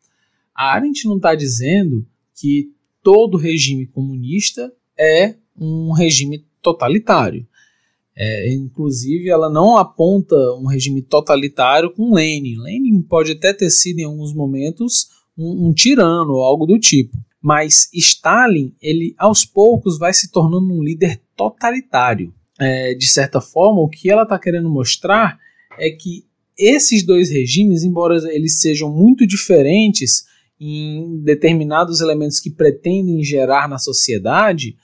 A 0.56 0.74
Arendt 0.74 1.06
não 1.06 1.18
está 1.18 1.34
dizendo 1.34 2.06
que 2.40 2.72
todo 3.02 3.36
regime 3.36 3.88
comunista 3.88 4.72
é 4.98 5.34
um 5.60 5.92
regime 5.92 6.46
totalitário. 6.62 7.48
É, 8.16 8.54
inclusive, 8.54 9.30
ela 9.30 9.50
não 9.50 9.76
aponta 9.76 10.36
um 10.54 10.68
regime 10.68 11.02
totalitário 11.02 11.92
com 11.92 12.14
Lenin. 12.14 12.58
Lenin 12.60 13.02
pode 13.02 13.32
até 13.32 13.52
ter 13.52 13.72
sido, 13.72 14.00
em 14.00 14.04
alguns 14.04 14.36
momentos, 14.36 15.08
um, 15.36 15.70
um 15.70 15.74
tirano 15.74 16.34
ou 16.34 16.44
algo 16.44 16.68
do 16.68 16.78
tipo. 16.78 17.18
Mas 17.42 17.90
Stalin, 17.92 18.72
ele 18.80 19.16
aos 19.18 19.44
poucos 19.44 19.98
vai 19.98 20.14
se 20.14 20.32
tornando 20.32 20.72
um 20.72 20.84
líder 20.84 21.23
totalitário. 21.36 22.34
É, 22.60 22.94
de 22.94 23.08
certa 23.08 23.42
forma, 23.42 23.82
o 23.82 23.90
que 23.90 24.10
ela 24.10 24.24
está 24.24 24.38
querendo 24.38 24.70
mostrar 24.70 25.38
é 25.78 25.90
que 25.90 26.26
esses 26.58 27.04
dois 27.04 27.30
regimes, 27.30 27.84
embora 27.84 28.16
eles 28.32 28.60
sejam 28.60 28.92
muito 28.92 29.26
diferentes 29.26 30.26
em 30.60 31.20
determinados 31.24 32.00
elementos 32.00 32.40
que 32.40 32.52
pretendem 32.52 33.24
gerar 33.24 33.68
na 33.68 33.78
sociedade, 33.78 34.78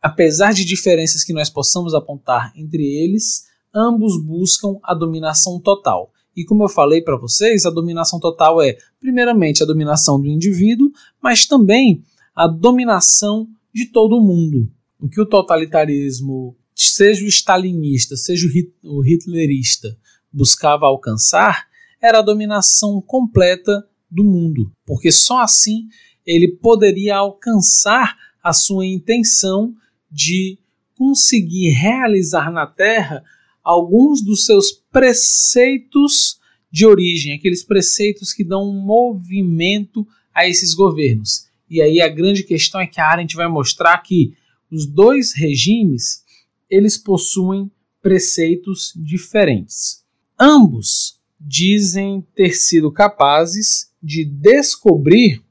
apesar 0.00 0.52
de 0.52 0.64
diferenças 0.64 1.22
que 1.22 1.32
nós 1.32 1.48
possamos 1.48 1.94
apontar 1.94 2.52
entre 2.56 2.82
eles, 2.82 3.44
ambos 3.74 4.22
buscam 4.22 4.76
a 4.82 4.92
dominação 4.94 5.60
total. 5.60 6.12
E 6.36 6.44
como 6.44 6.64
eu 6.64 6.68
falei 6.68 7.02
para 7.02 7.16
vocês, 7.16 7.64
a 7.64 7.70
dominação 7.70 8.18
total 8.18 8.60
é, 8.60 8.76
primeiramente, 9.00 9.62
a 9.62 9.66
dominação 9.66 10.20
do 10.20 10.28
indivíduo, 10.28 10.90
mas 11.22 11.46
também 11.46 12.02
a 12.34 12.48
dominação 12.48 13.46
de 13.72 13.86
todo 13.86 14.20
mundo 14.20 14.68
o 15.02 15.08
que 15.08 15.20
o 15.20 15.26
totalitarismo, 15.26 16.56
seja 16.74 17.24
o 17.24 17.28
stalinista, 17.28 18.16
seja 18.16 18.46
o 18.84 19.04
hitlerista, 19.04 19.98
buscava 20.32 20.86
alcançar 20.86 21.66
era 22.00 22.18
a 22.18 22.22
dominação 22.22 23.00
completa 23.00 23.86
do 24.10 24.24
mundo, 24.24 24.72
porque 24.84 25.12
só 25.12 25.40
assim 25.40 25.88
ele 26.26 26.48
poderia 26.48 27.16
alcançar 27.16 28.16
a 28.42 28.52
sua 28.52 28.84
intenção 28.84 29.74
de 30.10 30.58
conseguir 30.96 31.70
realizar 31.70 32.50
na 32.50 32.66
Terra 32.66 33.24
alguns 33.62 34.20
dos 34.20 34.44
seus 34.44 34.72
preceitos 34.90 36.40
de 36.70 36.86
origem, 36.86 37.34
aqueles 37.34 37.64
preceitos 37.64 38.32
que 38.32 38.42
dão 38.42 38.68
um 38.68 38.80
movimento 38.80 40.06
a 40.34 40.48
esses 40.48 40.74
governos. 40.74 41.46
E 41.70 41.80
aí 41.80 42.00
a 42.00 42.08
grande 42.08 42.42
questão 42.42 42.80
é 42.80 42.86
que 42.86 43.00
a 43.00 43.06
Arendt 43.06 43.36
vai 43.36 43.48
mostrar 43.48 43.96
que 43.98 44.34
os 44.72 44.86
dois 44.86 45.34
regimes 45.34 46.24
eles 46.68 46.96
possuem 46.96 47.70
preceitos 48.00 48.92
diferentes. 48.96 50.02
Ambos 50.40 51.20
dizem 51.38 52.26
ter 52.34 52.54
sido 52.54 52.90
capazes 52.90 53.90
de 54.02 54.24
descobrir 54.24 55.42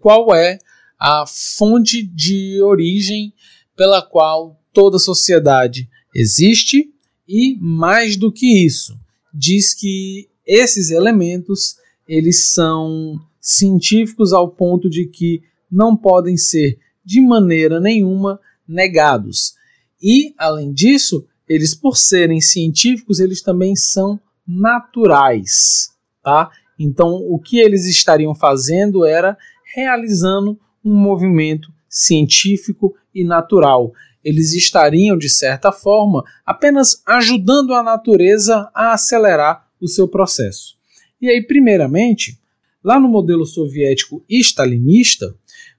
qual 0.00 0.32
é 0.34 0.58
a 0.98 1.24
fonte 1.26 2.02
de 2.02 2.62
origem 2.62 3.32
pela 3.76 4.00
qual 4.00 4.60
toda 4.72 4.98
sociedade 4.98 5.88
existe 6.14 6.92
e 7.26 7.56
mais 7.60 8.16
do 8.16 8.32
que 8.32 8.64
isso, 8.64 8.98
diz 9.34 9.74
que 9.74 10.28
esses 10.46 10.90
elementos 10.90 11.76
eles 12.06 12.46
são 12.46 13.20
científicos 13.40 14.32
ao 14.32 14.48
ponto 14.48 14.88
de 14.88 15.06
que 15.06 15.42
não 15.70 15.96
podem 15.96 16.36
ser 16.36 16.78
de 17.04 17.20
maneira 17.20 17.80
nenhuma 17.80 18.40
negados. 18.68 19.54
E, 20.02 20.34
além 20.36 20.72
disso, 20.72 21.26
eles, 21.48 21.74
por 21.74 21.96
serem 21.96 22.40
científicos, 22.40 23.18
eles 23.18 23.40
também 23.42 23.74
são 23.74 24.20
naturais. 24.46 25.90
Tá? 26.22 26.50
Então, 26.78 27.14
o 27.14 27.38
que 27.38 27.58
eles 27.58 27.86
estariam 27.86 28.34
fazendo 28.34 29.04
era 29.04 29.36
realizando 29.74 30.58
um 30.84 30.94
movimento 30.94 31.72
científico 31.88 32.94
e 33.14 33.24
natural. 33.24 33.92
Eles 34.22 34.52
estariam, 34.52 35.16
de 35.16 35.28
certa 35.28 35.72
forma, 35.72 36.22
apenas 36.44 37.02
ajudando 37.06 37.74
a 37.74 37.82
natureza 37.82 38.70
a 38.74 38.92
acelerar 38.92 39.66
o 39.80 39.88
seu 39.88 40.06
processo. 40.06 40.76
E 41.20 41.28
aí, 41.28 41.42
primeiramente, 41.42 42.38
lá 42.82 43.00
no 43.00 43.08
modelo 43.08 43.44
soviético 43.44 44.24
stalinista, 44.28 45.34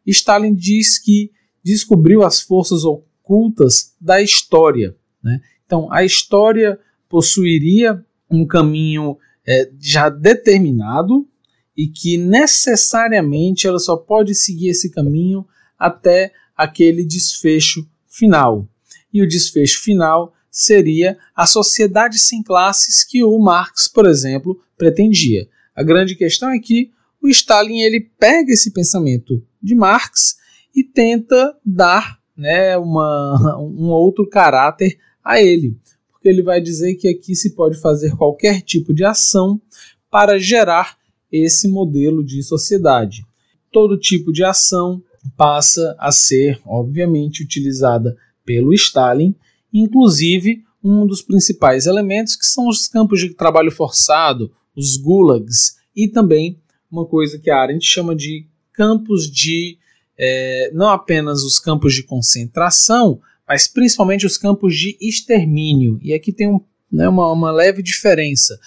Stalin 0.06 0.54
diz 0.54 0.98
que 0.98 1.32
descobriu 1.64 2.24
as 2.24 2.42
forças 2.42 2.84
ocultas 2.84 3.96
da 4.00 4.22
história. 4.22 4.96
Né? 5.24 5.42
Então, 5.66 5.92
a 5.92 6.04
história 6.04 6.80
possuiria 7.08 8.04
um 8.30 8.46
caminho 8.46 9.18
é, 9.46 9.70
já 9.80 10.10
determinado 10.10 11.28
e 11.76 11.88
que 11.88 12.18
necessariamente 12.18 13.66
ela 13.66 13.80
só 13.80 13.96
pode 13.96 14.36
seguir 14.36 14.70
esse 14.70 14.92
caminho 14.92 15.46
até 15.78 16.32
aquele 16.56 17.06
desfecho 17.06 17.88
final. 18.08 18.68
E 19.14 19.22
o 19.22 19.28
desfecho 19.28 19.82
final 19.82 20.34
seria 20.52 21.18
a 21.36 21.46
sociedade 21.46 22.20
sem 22.20 22.44
classes 22.44 23.04
que 23.04 23.24
o 23.24 23.40
Marx, 23.40 23.88
por 23.88 24.06
exemplo, 24.06 24.62
pretendia. 24.78 25.48
A 25.76 25.84
grande 25.84 26.16
questão 26.16 26.50
é 26.50 26.60
que 26.60 26.92
o 27.22 27.30
Stalin 27.30 27.80
ele 27.80 28.02
pega 28.20 28.52
esse 28.52 28.72
pensamento 28.72 29.44
de 29.62 29.76
Marx 29.76 30.38
e 30.76 30.84
tenta 30.84 31.56
dar 31.66 32.20
né, 32.36 32.78
uma, 32.78 33.58
um 33.60 33.90
outro 33.90 34.28
caráter 34.28 34.98
a 35.24 35.42
ele, 35.42 35.78
porque 36.12 36.30
ele 36.30 36.42
vai 36.42 36.62
dizer 36.62 36.96
que 36.96 37.08
aqui 37.08 37.36
se 37.36 37.54
pode 37.54 37.80
fazer 37.80 38.16
qualquer 38.16 38.62
tipo 38.62 38.94
de 38.94 39.04
ação 39.04 39.62
para 40.10 40.40
gerar 40.40 40.98
esse 41.32 41.68
modelo 41.68 42.24
de 42.24 42.42
sociedade. 42.42 43.26
Todo 43.72 44.00
tipo 44.00 44.32
de 44.32 44.44
ação 44.44 45.04
passa 45.38 45.96
a 46.00 46.12
ser, 46.12 46.60
obviamente, 46.66 47.44
utilizada 47.44 48.18
pelo 48.46 48.74
Stalin, 48.74 49.36
inclusive 49.72 50.64
um 50.84 51.06
dos 51.06 51.22
principais 51.22 51.86
elementos 51.86 52.36
que 52.36 52.46
são 52.46 52.68
os 52.68 52.88
campos 52.88 53.20
de 53.20 53.34
trabalho 53.34 53.72
forçado, 53.72 54.52
os 54.76 54.98
gulags, 54.98 55.78
e 55.96 56.08
também 56.08 56.58
uma 56.90 57.06
coisa 57.06 57.38
que 57.38 57.50
a 57.50 57.60
Arendt 57.60 57.86
chama 57.86 58.16
de 58.16 58.48
campos 58.74 59.30
de 59.30 59.78
é, 60.20 60.70
não 60.74 60.90
apenas 60.90 61.44
os 61.44 61.58
campos 61.58 61.94
de 61.94 62.04
concentração, 62.04 63.22
mas 63.48 63.68
principalmente 63.68 64.26
os 64.26 64.38
campos 64.38 64.76
de 64.76 64.98
extermínio. 65.00 65.98
E 66.04 66.14
aqui 66.14 66.34
tem 66.34 66.50
um, 66.50 66.60
né, 66.92 67.08
uma, 67.08 67.32
uma, 67.32 67.52
leve 67.52 67.82
diferença. 67.82 68.60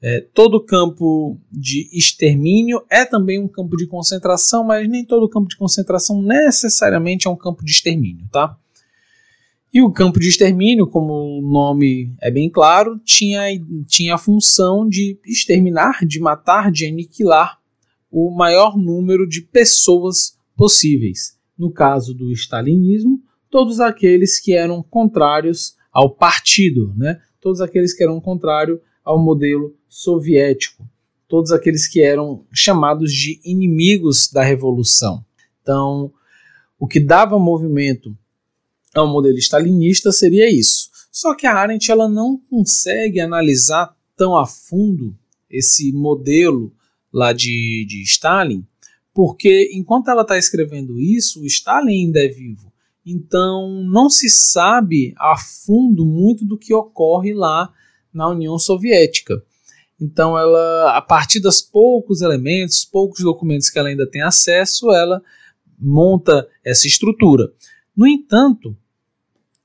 É, 0.00 0.20
todo 0.32 0.64
campo 0.64 1.38
de 1.50 1.88
extermínio 1.92 2.82
é 2.88 3.04
também 3.04 3.40
um 3.40 3.48
campo 3.48 3.76
de 3.76 3.86
concentração, 3.86 4.64
mas 4.64 4.88
nem 4.88 5.04
todo 5.04 5.28
campo 5.28 5.48
de 5.48 5.56
concentração 5.56 6.22
necessariamente 6.22 7.26
é 7.26 7.30
um 7.30 7.36
campo 7.36 7.64
de 7.64 7.72
extermínio, 7.72 8.26
tá? 8.30 8.56
E 9.74 9.80
o 9.80 9.90
campo 9.90 10.20
de 10.20 10.28
extermínio, 10.28 10.86
como 10.86 11.38
o 11.38 11.42
nome 11.42 12.14
é 12.20 12.30
bem 12.30 12.48
claro, 12.50 13.00
tinha, 13.04 13.42
tinha 13.86 14.16
a 14.16 14.18
função 14.18 14.86
de 14.86 15.18
exterminar, 15.24 16.04
de 16.06 16.20
matar, 16.20 16.70
de 16.70 16.86
aniquilar 16.86 17.58
o 18.10 18.30
maior 18.30 18.76
número 18.76 19.26
de 19.26 19.40
pessoas 19.40 20.36
possíveis. 20.62 21.36
No 21.58 21.72
caso 21.72 22.14
do 22.14 22.30
stalinismo, 22.30 23.20
todos 23.50 23.80
aqueles 23.80 24.38
que 24.38 24.52
eram 24.54 24.80
contrários 24.80 25.74
ao 25.92 26.08
partido, 26.14 26.94
né? 26.96 27.20
todos 27.40 27.60
aqueles 27.60 27.92
que 27.92 28.04
eram 28.04 28.20
contrários 28.20 28.78
ao 29.04 29.18
modelo 29.18 29.74
soviético, 29.88 30.88
todos 31.26 31.50
aqueles 31.50 31.88
que 31.88 32.00
eram 32.00 32.46
chamados 32.52 33.12
de 33.12 33.40
inimigos 33.44 34.30
da 34.30 34.44
revolução. 34.44 35.24
Então, 35.60 36.12
o 36.78 36.86
que 36.86 37.00
dava 37.00 37.40
movimento 37.40 38.16
ao 38.94 39.08
modelo 39.08 39.38
stalinista 39.38 40.12
seria 40.12 40.48
isso. 40.48 40.90
Só 41.10 41.34
que 41.34 41.44
a 41.44 41.56
Arendt 41.56 41.90
ela 41.90 42.08
não 42.08 42.40
consegue 42.48 43.18
analisar 43.18 43.96
tão 44.16 44.38
a 44.38 44.46
fundo 44.46 45.12
esse 45.50 45.92
modelo 45.92 46.72
lá 47.12 47.32
de, 47.32 47.84
de 47.88 48.00
Stalin, 48.04 48.64
porque 49.14 49.70
enquanto 49.74 50.08
ela 50.08 50.22
está 50.22 50.38
escrevendo 50.38 50.98
isso, 50.98 51.42
o 51.42 51.46
Stalin 51.46 52.06
ainda 52.06 52.24
é 52.24 52.28
vivo. 52.28 52.72
Então 53.04 53.82
não 53.84 54.08
se 54.08 54.28
sabe 54.30 55.12
a 55.18 55.36
fundo 55.36 56.06
muito 56.06 56.44
do 56.44 56.56
que 56.56 56.72
ocorre 56.72 57.34
lá 57.34 57.72
na 58.12 58.28
União 58.28 58.58
Soviética. 58.58 59.42
Então 60.00 60.38
ela, 60.38 60.96
a 60.96 61.02
partir 61.02 61.40
dos 61.40 61.60
poucos 61.60 62.22
elementos, 62.22 62.84
poucos 62.84 63.20
documentos 63.20 63.68
que 63.68 63.78
ela 63.78 63.88
ainda 63.88 64.08
tem 64.08 64.22
acesso, 64.22 64.90
ela 64.92 65.22
monta 65.78 66.48
essa 66.64 66.86
estrutura. 66.86 67.52
No 67.96 68.06
entanto, 68.06 68.76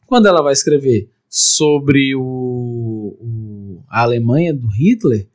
quando 0.05 0.27
ela 0.27 0.41
vai 0.41 0.53
escrever 0.53 1.09
sobre 1.29 2.15
o, 2.15 3.17
o, 3.19 3.83
a 3.89 4.01
Alemanha 4.01 4.53
do 4.53 4.67
Hitler, 4.67 5.27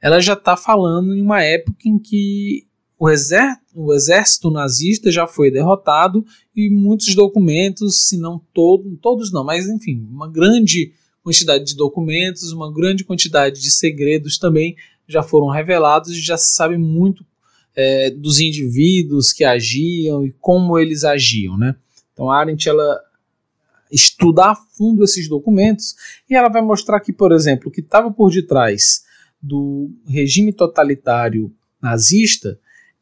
ela 0.00 0.20
já 0.20 0.34
está 0.34 0.56
falando 0.56 1.14
em 1.14 1.22
uma 1.22 1.42
época 1.42 1.78
em 1.86 1.98
que 1.98 2.67
o 2.98 3.08
exército, 3.08 3.64
o 3.74 3.94
exército, 3.94 4.50
nazista 4.50 5.10
já 5.10 5.26
foi 5.26 5.50
derrotado 5.50 6.26
e 6.54 6.68
muitos 6.68 7.14
documentos, 7.14 8.08
se 8.08 8.18
não 8.18 8.40
todo, 8.52 8.96
todos 8.96 9.32
não, 9.32 9.44
mas 9.44 9.68
enfim, 9.68 10.04
uma 10.10 10.28
grande 10.28 10.92
quantidade 11.22 11.64
de 11.64 11.76
documentos, 11.76 12.52
uma 12.52 12.72
grande 12.72 13.04
quantidade 13.04 13.60
de 13.60 13.70
segredos 13.70 14.36
também 14.36 14.76
já 15.06 15.22
foram 15.22 15.48
revelados 15.48 16.10
e 16.10 16.20
já 16.20 16.36
se 16.36 16.54
sabe 16.54 16.76
muito 16.76 17.24
é, 17.76 18.10
dos 18.10 18.40
indivíduos 18.40 19.32
que 19.32 19.44
agiam 19.44 20.26
e 20.26 20.32
como 20.40 20.78
eles 20.78 21.04
agiam, 21.04 21.56
né? 21.56 21.76
Então 22.12 22.30
a 22.30 22.38
Arendt 22.38 22.68
ela 22.68 23.00
estudar 23.90 24.50
a 24.50 24.56
fundo 24.56 25.04
esses 25.04 25.28
documentos 25.28 25.94
e 26.28 26.34
ela 26.34 26.48
vai 26.48 26.60
mostrar 26.60 26.98
que, 27.00 27.12
por 27.12 27.30
exemplo, 27.30 27.68
o 27.68 27.70
que 27.70 27.80
estava 27.80 28.10
por 28.10 28.30
detrás 28.30 29.04
do 29.40 29.90
regime 30.06 30.52
totalitário 30.52 31.54
nazista 31.80 32.58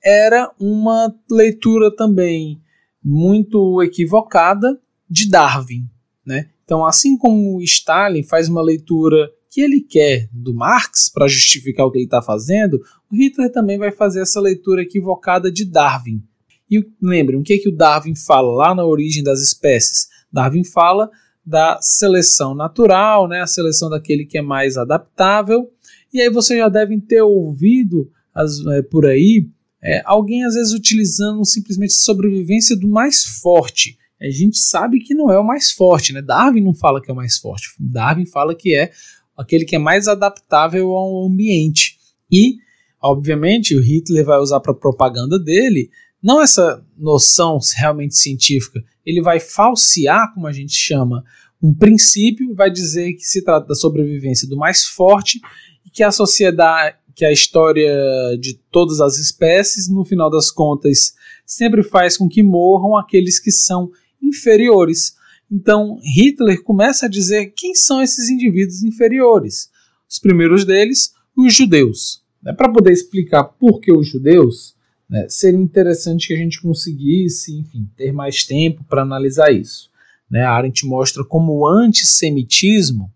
era 0.06 0.52
uma 0.60 1.12
leitura 1.28 1.90
também 1.90 2.62
muito 3.02 3.82
equivocada 3.82 4.80
de 5.10 5.28
Darwin. 5.28 5.84
Né? 6.24 6.48
Então, 6.64 6.86
assim 6.86 7.18
como 7.18 7.60
Stalin 7.60 8.22
faz 8.22 8.48
uma 8.48 8.62
leitura 8.62 9.28
que 9.50 9.60
ele 9.60 9.80
quer 9.80 10.28
do 10.32 10.54
Marx 10.54 11.08
para 11.12 11.26
justificar 11.26 11.86
o 11.86 11.90
que 11.90 11.98
ele 11.98 12.04
está 12.04 12.22
fazendo, 12.22 12.80
o 13.10 13.16
Hitler 13.16 13.50
também 13.50 13.78
vai 13.78 13.90
fazer 13.90 14.20
essa 14.20 14.40
leitura 14.40 14.82
equivocada 14.82 15.50
de 15.50 15.64
Darwin. 15.64 16.22
E 16.70 16.84
lembrem, 17.02 17.40
o 17.40 17.42
que, 17.42 17.54
é 17.54 17.58
que 17.58 17.68
o 17.68 17.76
Darwin 17.76 18.14
fala 18.14 18.52
lá 18.52 18.74
na 18.74 18.84
origem 18.84 19.24
das 19.24 19.40
espécies? 19.40 20.08
Darwin 20.32 20.64
fala 20.64 21.10
da 21.44 21.78
seleção 21.80 22.54
natural, 22.54 23.26
né, 23.28 23.40
a 23.40 23.46
seleção 23.46 23.88
daquele 23.88 24.24
que 24.24 24.38
é 24.38 24.42
mais 24.42 24.76
adaptável. 24.76 25.68
E 26.12 26.20
aí 26.20 26.30
vocês 26.30 26.58
já 26.58 26.68
devem 26.68 27.00
ter 27.00 27.22
ouvido 27.22 28.10
as, 28.34 28.64
é, 28.66 28.82
por 28.82 29.06
aí 29.06 29.48
é, 29.82 30.02
alguém 30.04 30.44
às 30.44 30.54
vezes 30.54 30.72
utilizando 30.72 31.44
simplesmente 31.44 31.94
a 31.94 32.04
sobrevivência 32.04 32.76
do 32.76 32.88
mais 32.88 33.24
forte. 33.24 33.98
A 34.20 34.30
gente 34.30 34.58
sabe 34.58 34.98
que 35.00 35.14
não 35.14 35.30
é 35.30 35.38
o 35.38 35.46
mais 35.46 35.70
forte, 35.70 36.12
né? 36.12 36.22
Darwin 36.22 36.62
não 36.62 36.74
fala 36.74 37.00
que 37.02 37.10
é 37.10 37.12
o 37.12 37.16
mais 37.16 37.38
forte. 37.38 37.68
Darwin 37.78 38.26
fala 38.26 38.54
que 38.54 38.74
é 38.74 38.90
aquele 39.36 39.64
que 39.64 39.76
é 39.76 39.78
mais 39.78 40.08
adaptável 40.08 40.92
ao 40.92 41.26
ambiente. 41.26 41.98
E, 42.32 42.56
obviamente, 43.00 43.76
o 43.76 43.80
Hitler 43.82 44.24
vai 44.24 44.38
usar 44.38 44.60
para 44.60 44.72
propaganda 44.72 45.38
dele 45.38 45.90
não 46.22 46.42
essa 46.42 46.84
noção 46.98 47.58
realmente 47.76 48.16
científica, 48.16 48.82
ele 49.04 49.22
vai 49.22 49.38
falsear, 49.38 50.34
como 50.34 50.48
a 50.48 50.52
gente 50.52 50.72
chama, 50.72 51.22
um 51.62 51.72
princípio, 51.72 52.52
vai 52.52 52.68
dizer 52.68 53.12
que 53.12 53.24
se 53.24 53.44
trata 53.44 53.68
da 53.68 53.74
sobrevivência 53.76 54.48
do 54.48 54.56
mais 54.56 54.84
forte 54.84 55.40
e 55.84 55.90
que 55.90 56.02
a 56.02 56.10
sociedade, 56.10 56.96
que 57.16 57.24
a 57.24 57.33
história 57.33 57.90
de 58.38 58.61
todas 58.70 59.00
as 59.00 59.18
espécies, 59.18 59.88
no 59.88 60.05
final 60.05 60.31
das 60.31 60.50
contas, 60.50 61.14
sempre 61.46 61.83
faz 61.83 62.18
com 62.18 62.29
que 62.29 62.42
morram 62.42 62.94
aqueles 62.94 63.40
que 63.40 63.50
são 63.50 63.90
inferiores. 64.22 65.16
Então, 65.50 65.98
Hitler 66.02 66.62
começa 66.62 67.07
a 67.07 67.09
dizer 67.09 67.55
quem 67.57 67.74
são 67.74 68.02
esses 68.02 68.29
indivíduos 68.29 68.83
inferiores. 68.83 69.70
Os 70.07 70.18
primeiros 70.18 70.66
deles, 70.66 71.14
os 71.35 71.55
judeus. 71.55 72.22
Né? 72.42 72.52
Para 72.52 72.70
poder 72.70 72.92
explicar 72.92 73.44
por 73.44 73.81
que 73.81 73.90
os 73.90 74.07
judeus, 74.07 74.76
né? 75.09 75.26
Seria 75.29 75.59
interessante 75.59 76.29
que 76.29 76.35
a 76.35 76.37
gente 76.37 76.61
conseguisse, 76.61 77.57
enfim, 77.57 77.88
ter 77.96 78.12
mais 78.12 78.44
tempo 78.44 78.85
para 78.85 79.02
analisar 79.02 79.50
isso. 79.52 79.88
Né? 80.31 80.42
A 80.42 80.52
Arendt 80.52 80.85
mostra 80.85 81.24
como 81.24 81.52
o 81.52 81.66
antissemitismo, 81.66 83.11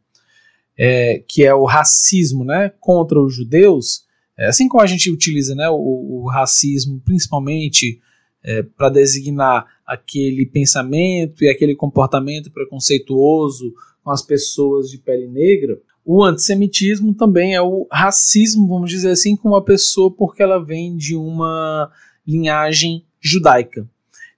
é, 0.82 1.22
que 1.28 1.44
é 1.44 1.54
o 1.54 1.66
racismo 1.66 2.42
né, 2.42 2.72
contra 2.80 3.22
os 3.22 3.34
judeus, 3.34 4.06
é, 4.38 4.46
assim 4.46 4.66
como 4.66 4.82
a 4.82 4.86
gente 4.86 5.10
utiliza 5.10 5.54
né, 5.54 5.68
o, 5.68 6.22
o 6.22 6.26
racismo 6.26 7.02
principalmente 7.04 8.00
é, 8.42 8.62
para 8.62 8.88
designar 8.88 9.66
aquele 9.86 10.46
pensamento 10.46 11.44
e 11.44 11.50
aquele 11.50 11.76
comportamento 11.76 12.50
preconceituoso 12.50 13.74
com 14.02 14.10
as 14.10 14.22
pessoas 14.22 14.88
de 14.88 14.96
pele 14.96 15.28
negra, 15.28 15.78
o 16.02 16.24
antissemitismo 16.24 17.12
também 17.12 17.54
é 17.54 17.60
o 17.60 17.86
racismo, 17.92 18.66
vamos 18.66 18.88
dizer 18.88 19.10
assim, 19.10 19.36
com 19.36 19.50
uma 19.50 19.62
pessoa 19.62 20.10
porque 20.10 20.42
ela 20.42 20.64
vem 20.64 20.96
de 20.96 21.14
uma 21.14 21.92
linhagem 22.26 23.04
judaica. 23.20 23.86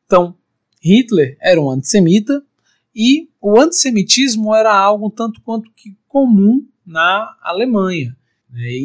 Então, 0.07 0.35
Hitler 0.83 1.37
era 1.41 1.61
um 1.61 1.71
antissemita 1.71 2.43
e 2.93 3.29
o 3.41 3.61
antissemitismo 3.61 4.53
era 4.53 4.77
algo 4.77 5.09
tanto 5.09 5.41
quanto 5.43 5.71
que 5.71 5.97
comum 6.13 6.63
na 6.85 7.35
Alemanha. 7.43 8.15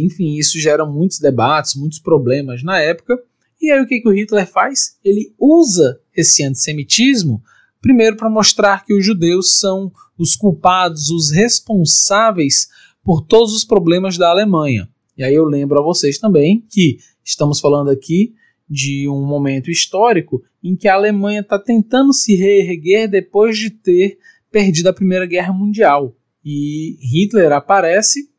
Enfim, 0.01 0.37
isso 0.37 0.57
gera 0.57 0.85
muitos 0.85 1.19
debates, 1.19 1.75
muitos 1.75 1.99
problemas 1.99 2.63
na 2.63 2.79
época. 2.79 3.21
E 3.61 3.69
aí 3.69 3.81
o 3.81 3.85
que, 3.85 3.99
que 3.99 4.07
o 4.07 4.13
Hitler 4.13 4.47
faz? 4.47 4.97
Ele 5.03 5.33
usa 5.37 5.99
esse 6.15 6.41
antissemitismo 6.41 7.43
primeiro 7.81 8.15
para 8.15 8.29
mostrar 8.29 8.85
que 8.85 8.93
os 8.93 9.05
judeus 9.05 9.59
são 9.59 9.91
os 10.17 10.35
culpados, 10.35 11.09
os 11.09 11.31
responsáveis 11.31 12.69
por 13.03 13.21
todos 13.21 13.53
os 13.53 13.65
problemas 13.65 14.17
da 14.17 14.29
Alemanha. 14.29 14.87
E 15.17 15.23
aí 15.23 15.33
eu 15.33 15.43
lembro 15.43 15.79
a 15.79 15.83
vocês 15.83 16.17
também 16.17 16.65
que 16.69 16.97
estamos 17.23 17.59
falando 17.59 17.89
aqui 17.89 18.33
de 18.69 19.07
um 19.09 19.25
momento 19.25 19.69
histórico 19.69 20.41
em 20.63 20.75
que 20.75 20.87
a 20.87 20.93
Alemanha 20.93 21.41
está 21.41 21.59
tentando 21.59 22.13
se 22.13 22.35
reerguer 22.35 23.09
depois 23.09 23.57
de 23.57 23.69
ter 23.69 24.17
perdido 24.49 24.87
a 24.87 24.93
Primeira 24.93 25.25
Guerra 25.25 25.53
Mundial. 25.53 26.16
E 26.49 26.97
Hitler 27.01 27.51
aparece, 27.51 28.29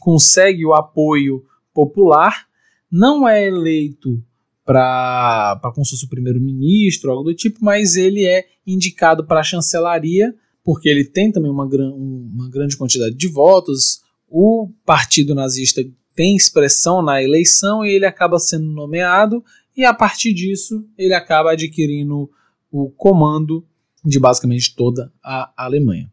consegue 0.00 0.64
o 0.64 0.72
apoio 0.72 1.44
popular, 1.74 2.46
não 2.90 3.28
é 3.28 3.46
eleito 3.46 4.24
para 4.64 5.60
como 5.74 5.84
se 5.84 5.90
fosse 5.90 6.06
o 6.06 6.08
primeiro-ministro, 6.08 7.10
algo 7.10 7.24
do 7.24 7.34
tipo, 7.34 7.58
mas 7.62 7.94
ele 7.94 8.24
é 8.24 8.46
indicado 8.66 9.22
para 9.22 9.40
a 9.40 9.44
chancelaria, 9.44 10.34
porque 10.64 10.88
ele 10.88 11.04
tem 11.04 11.30
também 11.30 11.50
uma, 11.50 11.66
uma 11.66 12.48
grande 12.48 12.74
quantidade 12.74 13.14
de 13.14 13.28
votos. 13.28 14.00
O 14.26 14.70
partido 14.86 15.34
nazista 15.34 15.84
tem 16.14 16.34
expressão 16.34 17.02
na 17.02 17.22
eleição 17.22 17.84
e 17.84 17.90
ele 17.90 18.06
acaba 18.06 18.38
sendo 18.38 18.64
nomeado, 18.64 19.44
e 19.76 19.84
a 19.84 19.92
partir 19.92 20.32
disso 20.32 20.88
ele 20.96 21.12
acaba 21.12 21.52
adquirindo 21.52 22.30
o 22.72 22.88
comando 22.88 23.62
de 24.02 24.18
basicamente 24.18 24.74
toda 24.74 25.12
a 25.22 25.52
Alemanha. 25.54 26.10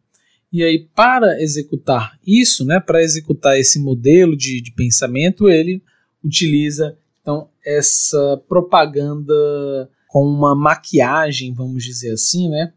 E 0.54 0.62
aí, 0.62 0.86
para 0.94 1.42
executar 1.42 2.16
isso, 2.24 2.64
né, 2.64 2.78
para 2.78 3.02
executar 3.02 3.58
esse 3.58 3.76
modelo 3.76 4.36
de, 4.36 4.60
de 4.60 4.70
pensamento, 4.70 5.48
ele 5.48 5.82
utiliza 6.22 6.96
então 7.20 7.48
essa 7.66 8.40
propaganda 8.48 9.90
com 10.06 10.24
uma 10.24 10.54
maquiagem, 10.54 11.52
vamos 11.52 11.82
dizer 11.82 12.12
assim, 12.12 12.48
né, 12.48 12.72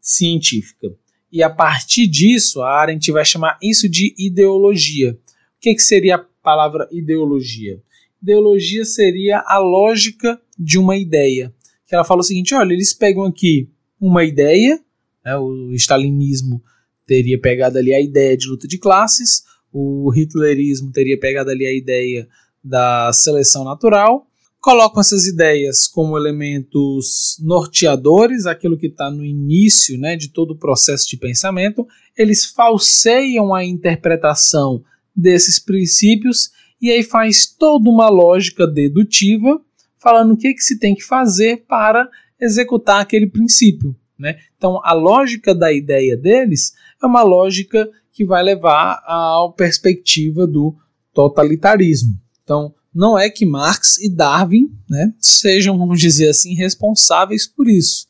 científica. 0.00 0.94
E 1.32 1.42
a 1.42 1.50
partir 1.50 2.06
disso, 2.06 2.62
a 2.62 2.70
Arendt 2.70 3.10
vai 3.10 3.24
chamar 3.24 3.58
isso 3.60 3.88
de 3.88 4.14
ideologia. 4.16 5.14
O 5.14 5.60
que, 5.60 5.74
que 5.74 5.82
seria 5.82 6.14
a 6.14 6.24
palavra 6.40 6.88
ideologia? 6.92 7.82
Ideologia 8.22 8.84
seria 8.84 9.42
a 9.44 9.58
lógica 9.58 10.40
de 10.56 10.78
uma 10.78 10.96
ideia. 10.96 11.52
Que 11.84 11.96
ela 11.96 12.04
fala 12.04 12.20
o 12.20 12.24
seguinte: 12.24 12.54
olha, 12.54 12.72
eles 12.72 12.94
pegam 12.94 13.24
aqui 13.24 13.68
uma 14.00 14.22
ideia, 14.22 14.80
né, 15.24 15.36
o 15.36 15.74
stalinismo 15.74 16.62
teria 17.08 17.40
pegado 17.40 17.78
ali 17.78 17.94
a 17.94 18.00
ideia 18.00 18.36
de 18.36 18.46
luta 18.46 18.68
de 18.68 18.78
classes, 18.78 19.42
o 19.72 20.12
hitlerismo 20.14 20.92
teria 20.92 21.18
pegado 21.18 21.50
ali 21.50 21.66
a 21.66 21.72
ideia 21.72 22.28
da 22.62 23.10
seleção 23.14 23.64
natural, 23.64 24.26
colocam 24.60 25.00
essas 25.00 25.26
ideias 25.26 25.86
como 25.86 26.18
elementos 26.18 27.38
norteadores, 27.40 28.44
aquilo 28.44 28.76
que 28.76 28.88
está 28.88 29.10
no 29.10 29.24
início 29.24 29.98
né, 29.98 30.16
de 30.16 30.28
todo 30.28 30.50
o 30.50 30.58
processo 30.58 31.08
de 31.08 31.16
pensamento, 31.16 31.86
eles 32.16 32.44
falseiam 32.44 33.54
a 33.54 33.64
interpretação 33.64 34.84
desses 35.16 35.58
princípios 35.58 36.50
e 36.80 36.90
aí 36.90 37.02
faz 37.02 37.46
toda 37.46 37.88
uma 37.88 38.08
lógica 38.10 38.66
dedutiva 38.66 39.60
falando 39.98 40.34
o 40.34 40.36
que, 40.36 40.52
que 40.52 40.62
se 40.62 40.78
tem 40.78 40.94
que 40.94 41.02
fazer 41.02 41.64
para 41.66 42.08
executar 42.40 43.00
aquele 43.00 43.26
princípio. 43.26 43.96
Né? 44.18 44.36
Então, 44.56 44.80
a 44.84 44.92
lógica 44.92 45.54
da 45.54 45.72
ideia 45.72 46.16
deles 46.16 46.72
é 47.02 47.06
uma 47.06 47.22
lógica 47.22 47.88
que 48.12 48.24
vai 48.24 48.42
levar 48.42 49.02
à 49.04 49.52
perspectiva 49.56 50.46
do 50.46 50.74
totalitarismo. 51.12 52.18
Então, 52.42 52.74
não 52.94 53.18
é 53.18 53.28
que 53.30 53.46
Marx 53.46 53.98
e 53.98 54.08
Darwin 54.08 54.72
né, 54.88 55.12
sejam, 55.20 55.78
vamos 55.78 56.00
dizer 56.00 56.30
assim, 56.30 56.54
responsáveis 56.54 57.46
por 57.46 57.68
isso, 57.68 58.08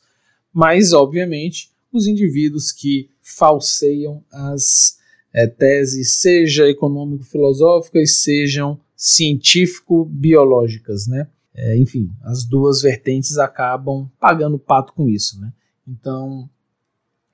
mas, 0.51 0.93
obviamente, 0.93 1.69
os 1.91 2.07
indivíduos 2.07 2.71
que 2.71 3.09
falseiam 3.21 4.23
as 4.31 4.97
é, 5.33 5.45
teses, 5.45 6.15
seja 6.15 6.65
econômico-filosóficas, 6.67 8.21
sejam 8.21 8.79
científico-biológicas, 8.95 11.05
né? 11.07 11.27
É, 11.53 11.77
enfim, 11.77 12.09
as 12.23 12.45
duas 12.45 12.81
vertentes 12.81 13.37
acabam 13.37 14.09
pagando 14.19 14.57
pato 14.57 14.91
com 14.93 15.07
isso, 15.07 15.39
né? 15.39 15.53
Então, 15.87 16.49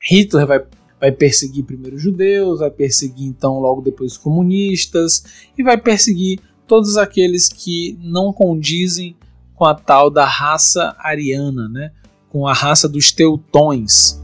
Hitler 0.10 0.46
vai, 0.46 0.60
vai 1.00 1.12
perseguir 1.12 1.64
primeiro 1.64 1.98
os 1.98 2.02
judeus, 2.02 2.60
vai 2.60 2.72
perseguir 2.72 3.28
então 3.28 3.60
logo 3.60 3.82
depois 3.82 4.14
os 4.14 4.18
comunistas 4.18 5.24
e 5.58 5.64
vai 5.64 5.78
perseguir 5.78 6.40
todos 6.68 6.98
aqueles 6.98 7.48
que 7.48 7.98
não 8.02 8.34
condizem 8.34 9.16
com 9.54 9.66
a 9.66 9.74
tal 9.74 10.10
da 10.10 10.26
raça 10.26 10.96
ariana, 11.00 11.70
né? 11.70 11.92
Com 12.30 12.48
a 12.48 12.54
raça 12.54 12.90
dos 12.90 13.12
teutões. 13.12 14.22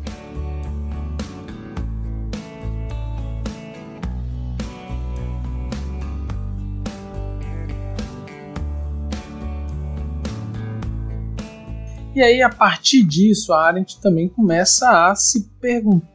E 12.13 12.21
aí, 12.21 12.41
a 12.41 12.49
partir 12.49 13.03
disso, 13.03 13.53
a 13.53 13.65
Arendt 13.65 14.01
também 14.01 14.27
começa 14.27 15.09
a 15.09 15.15
se 15.15 15.49
perguntar, 15.61 16.10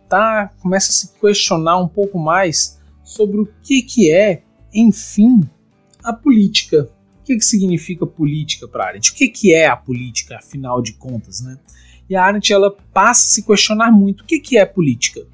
começa 0.61 0.91
a 0.91 0.95
se 0.95 1.13
questionar 1.21 1.79
um 1.79 1.89
pouco 1.89 2.19
mais 2.19 2.79
sobre 3.03 3.41
o 3.41 3.49
que, 3.63 3.83
que 3.83 4.13
é, 4.13 4.43
enfim, 4.75 5.41
a 6.03 6.13
política. 6.13 6.89
O 7.21 7.25
que, 7.25 7.37
que 7.37 7.45
significa 7.45 8.07
política 8.07 8.69
para 8.69 8.87
Arendt? 8.87 9.11
O 9.11 9.15
que, 9.15 9.29
que 9.29 9.53
é 9.53 9.67
a 9.67 9.77
política, 9.77 10.37
afinal 10.37 10.81
de 10.81 10.93
contas, 10.93 11.41
né? 11.41 11.59
E 12.09 12.15
a 12.15 12.25
Arendt 12.25 12.53
ela 12.53 12.71
passa 12.93 13.27
a 13.27 13.31
se 13.31 13.43
questionar 13.45 13.91
muito: 13.91 14.21
o 14.21 14.25
que, 14.25 14.39
que 14.39 14.57
é 14.57 14.65
política? 14.65 15.27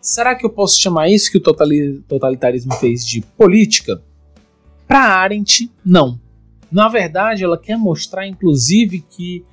Será 0.00 0.34
que 0.34 0.44
eu 0.44 0.50
posso 0.50 0.80
chamar 0.80 1.08
isso 1.08 1.30
que 1.30 1.38
o 1.38 1.40
totalitarismo 1.40 2.72
fez 2.74 3.04
de 3.06 3.20
política? 3.20 4.02
Para 4.86 5.00
Arendt, 5.00 5.70
não. 5.84 6.20
Na 6.70 6.88
verdade, 6.88 7.44
ela 7.44 7.58
quer 7.58 7.76
mostrar, 7.76 8.26
inclusive, 8.26 9.00
que 9.00 9.44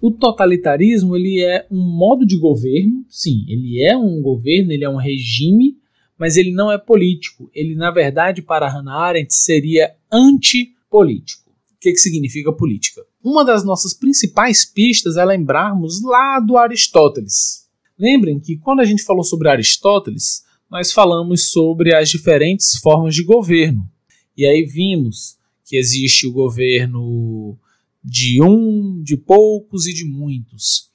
o 0.00 0.10
totalitarismo 0.10 1.16
ele 1.16 1.42
é 1.42 1.66
um 1.70 1.80
modo 1.80 2.26
de 2.26 2.38
governo, 2.38 3.04
sim, 3.08 3.44
ele 3.48 3.82
é 3.82 3.96
um 3.96 4.20
governo, 4.20 4.72
ele 4.72 4.84
é 4.84 4.88
um 4.88 4.96
regime, 4.96 5.76
mas 6.18 6.36
ele 6.36 6.52
não 6.52 6.70
é 6.70 6.78
político. 6.78 7.50
Ele, 7.54 7.74
na 7.74 7.90
verdade, 7.90 8.42
para 8.42 8.68
Hannah 8.68 8.94
Arendt, 8.94 9.34
seria 9.34 9.94
antipolítico. 10.10 11.50
O 11.50 11.78
que, 11.80 11.92
que 11.92 11.98
significa 11.98 12.52
política? 12.52 13.02
Uma 13.22 13.44
das 13.44 13.64
nossas 13.64 13.92
principais 13.92 14.64
pistas 14.64 15.16
é 15.16 15.24
lembrarmos 15.24 16.02
lá 16.02 16.40
do 16.40 16.56
Aristóteles. 16.56 17.66
Lembrem 17.98 18.38
que 18.38 18.56
quando 18.56 18.80
a 18.80 18.84
gente 18.84 19.02
falou 19.02 19.24
sobre 19.24 19.48
Aristóteles, 19.48 20.44
nós 20.70 20.92
falamos 20.92 21.50
sobre 21.50 21.94
as 21.94 22.08
diferentes 22.08 22.78
formas 22.78 23.14
de 23.14 23.22
governo. 23.22 23.88
E 24.36 24.44
aí 24.44 24.64
vimos 24.64 25.36
que 25.64 25.76
existe 25.76 26.26
o 26.26 26.32
governo 26.32 27.58
de 28.06 28.40
um, 28.40 29.02
de 29.02 29.16
poucos 29.16 29.88
e 29.88 29.92
de 29.92 30.04
muitos. 30.04 30.92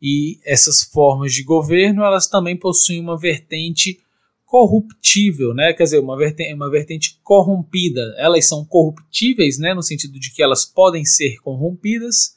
E 0.00 0.38
essas 0.46 0.82
formas 0.82 1.34
de 1.34 1.42
governo, 1.42 2.02
elas 2.02 2.26
também 2.26 2.56
possuem 2.56 3.00
uma 3.00 3.18
vertente 3.18 4.00
corruptível, 4.46 5.52
né? 5.52 5.74
Quer 5.74 5.84
dizer, 5.84 5.98
uma 5.98 6.16
vertente, 6.16 6.54
uma 6.54 6.70
vertente 6.70 7.20
corrompida. 7.22 8.14
Elas 8.16 8.48
são 8.48 8.64
corruptíveis, 8.64 9.58
né? 9.58 9.74
No 9.74 9.82
sentido 9.82 10.18
de 10.18 10.32
que 10.32 10.42
elas 10.42 10.64
podem 10.64 11.04
ser 11.04 11.36
corrompidas. 11.42 12.34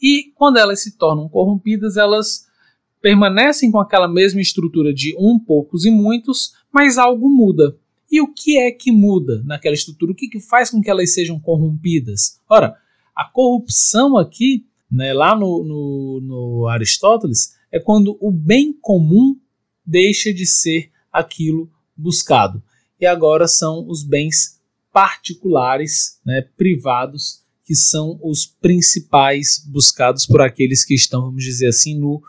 E 0.00 0.32
quando 0.34 0.58
elas 0.58 0.82
se 0.82 0.98
tornam 0.98 1.28
corrompidas, 1.28 1.96
elas 1.96 2.46
permanecem 3.00 3.70
com 3.70 3.78
aquela 3.78 4.06
mesma 4.06 4.40
estrutura 4.40 4.92
de 4.92 5.14
um, 5.18 5.38
poucos 5.38 5.84
e 5.84 5.90
muitos, 5.90 6.52
mas 6.70 6.98
algo 6.98 7.28
muda. 7.28 7.76
E 8.10 8.20
o 8.20 8.32
que 8.32 8.58
é 8.58 8.70
que 8.70 8.92
muda 8.92 9.42
naquela 9.44 9.74
estrutura? 9.74 10.12
O 10.12 10.14
que, 10.14 10.28
que 10.28 10.40
faz 10.40 10.70
com 10.70 10.82
que 10.82 10.90
elas 10.90 11.14
sejam 11.14 11.40
corrompidas? 11.40 12.38
Ora, 12.48 12.76
a 13.14 13.24
corrupção 13.24 14.16
aqui, 14.16 14.66
né, 14.90 15.12
lá 15.12 15.34
no, 15.34 15.64
no, 15.64 16.20
no 16.22 16.68
Aristóteles, 16.68 17.54
é 17.70 17.78
quando 17.78 18.16
o 18.20 18.30
bem 18.30 18.72
comum 18.72 19.36
deixa 19.84 20.32
de 20.32 20.46
ser 20.46 20.90
aquilo 21.12 21.70
buscado. 21.96 22.62
E 23.00 23.06
agora 23.06 23.48
são 23.48 23.88
os 23.88 24.02
bens 24.02 24.60
particulares, 24.92 26.20
né, 26.24 26.42
privados, 26.56 27.42
que 27.64 27.74
são 27.74 28.18
os 28.22 28.44
principais 28.44 29.64
buscados 29.66 30.26
por 30.26 30.40
aqueles 30.40 30.84
que 30.84 30.94
estão, 30.94 31.22
vamos 31.22 31.42
dizer 31.42 31.68
assim, 31.68 31.98
no 31.98 32.22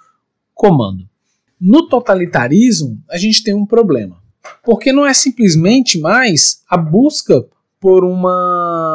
comando. 0.54 1.10
No 1.60 1.88
totalitarismo, 1.88 3.02
a 3.10 3.18
gente 3.18 3.44
tem 3.44 3.54
um 3.54 3.66
problema, 3.66 4.22
porque 4.64 4.92
não 4.92 5.06
é 5.06 5.14
simplesmente 5.14 6.00
mais 6.00 6.62
a 6.70 6.78
busca 6.78 7.46
por 7.80 8.06
uma 8.06 8.93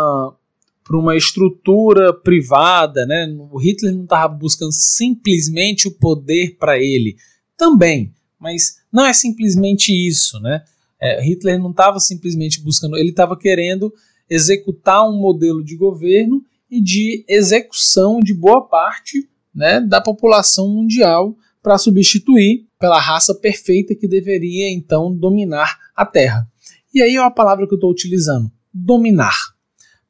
por 0.88 0.96
uma 0.96 1.14
estrutura 1.14 2.14
privada, 2.14 3.05
né? 3.05 3.27
O 3.53 3.59
Hitler 3.59 3.94
não 3.94 4.05
estava 4.05 4.33
buscando 4.33 4.72
simplesmente 4.72 5.87
o 5.87 5.90
poder 5.90 6.57
para 6.59 6.79
ele, 6.79 7.14
também, 7.59 8.11
mas 8.40 8.79
não 8.90 9.05
é 9.05 9.12
simplesmente 9.12 9.92
isso, 9.92 10.40
né? 10.40 10.62
É, 10.98 11.22
Hitler 11.22 11.59
não 11.59 11.72
estava 11.72 12.01
simplesmente 12.01 12.62
buscando, 12.62 12.96
ele 12.96 13.11
estava 13.11 13.37
querendo 13.38 13.92
executar 14.31 15.07
um 15.07 15.20
modelo 15.20 15.62
de 15.62 15.77
governo 15.77 16.42
e 16.70 16.83
de 16.83 17.22
execução 17.29 18.18
de 18.18 18.33
boa 18.33 18.66
parte 18.66 19.29
né, 19.55 19.81
da 19.81 20.01
população 20.01 20.70
mundial 20.70 21.37
para 21.62 21.77
substituir 21.77 22.66
pela 22.79 22.98
raça 22.98 23.35
perfeita 23.35 23.94
que 23.94 24.09
deveria 24.09 24.72
então 24.72 25.14
dominar 25.14 25.77
a 25.94 26.07
Terra. 26.07 26.48
E 26.94 27.03
aí 27.03 27.16
é 27.16 27.18
a 27.18 27.31
palavra 27.31 27.66
que 27.66 27.74
eu 27.74 27.77
estou 27.77 27.90
utilizando, 27.90 28.51
dominar. 28.72 29.58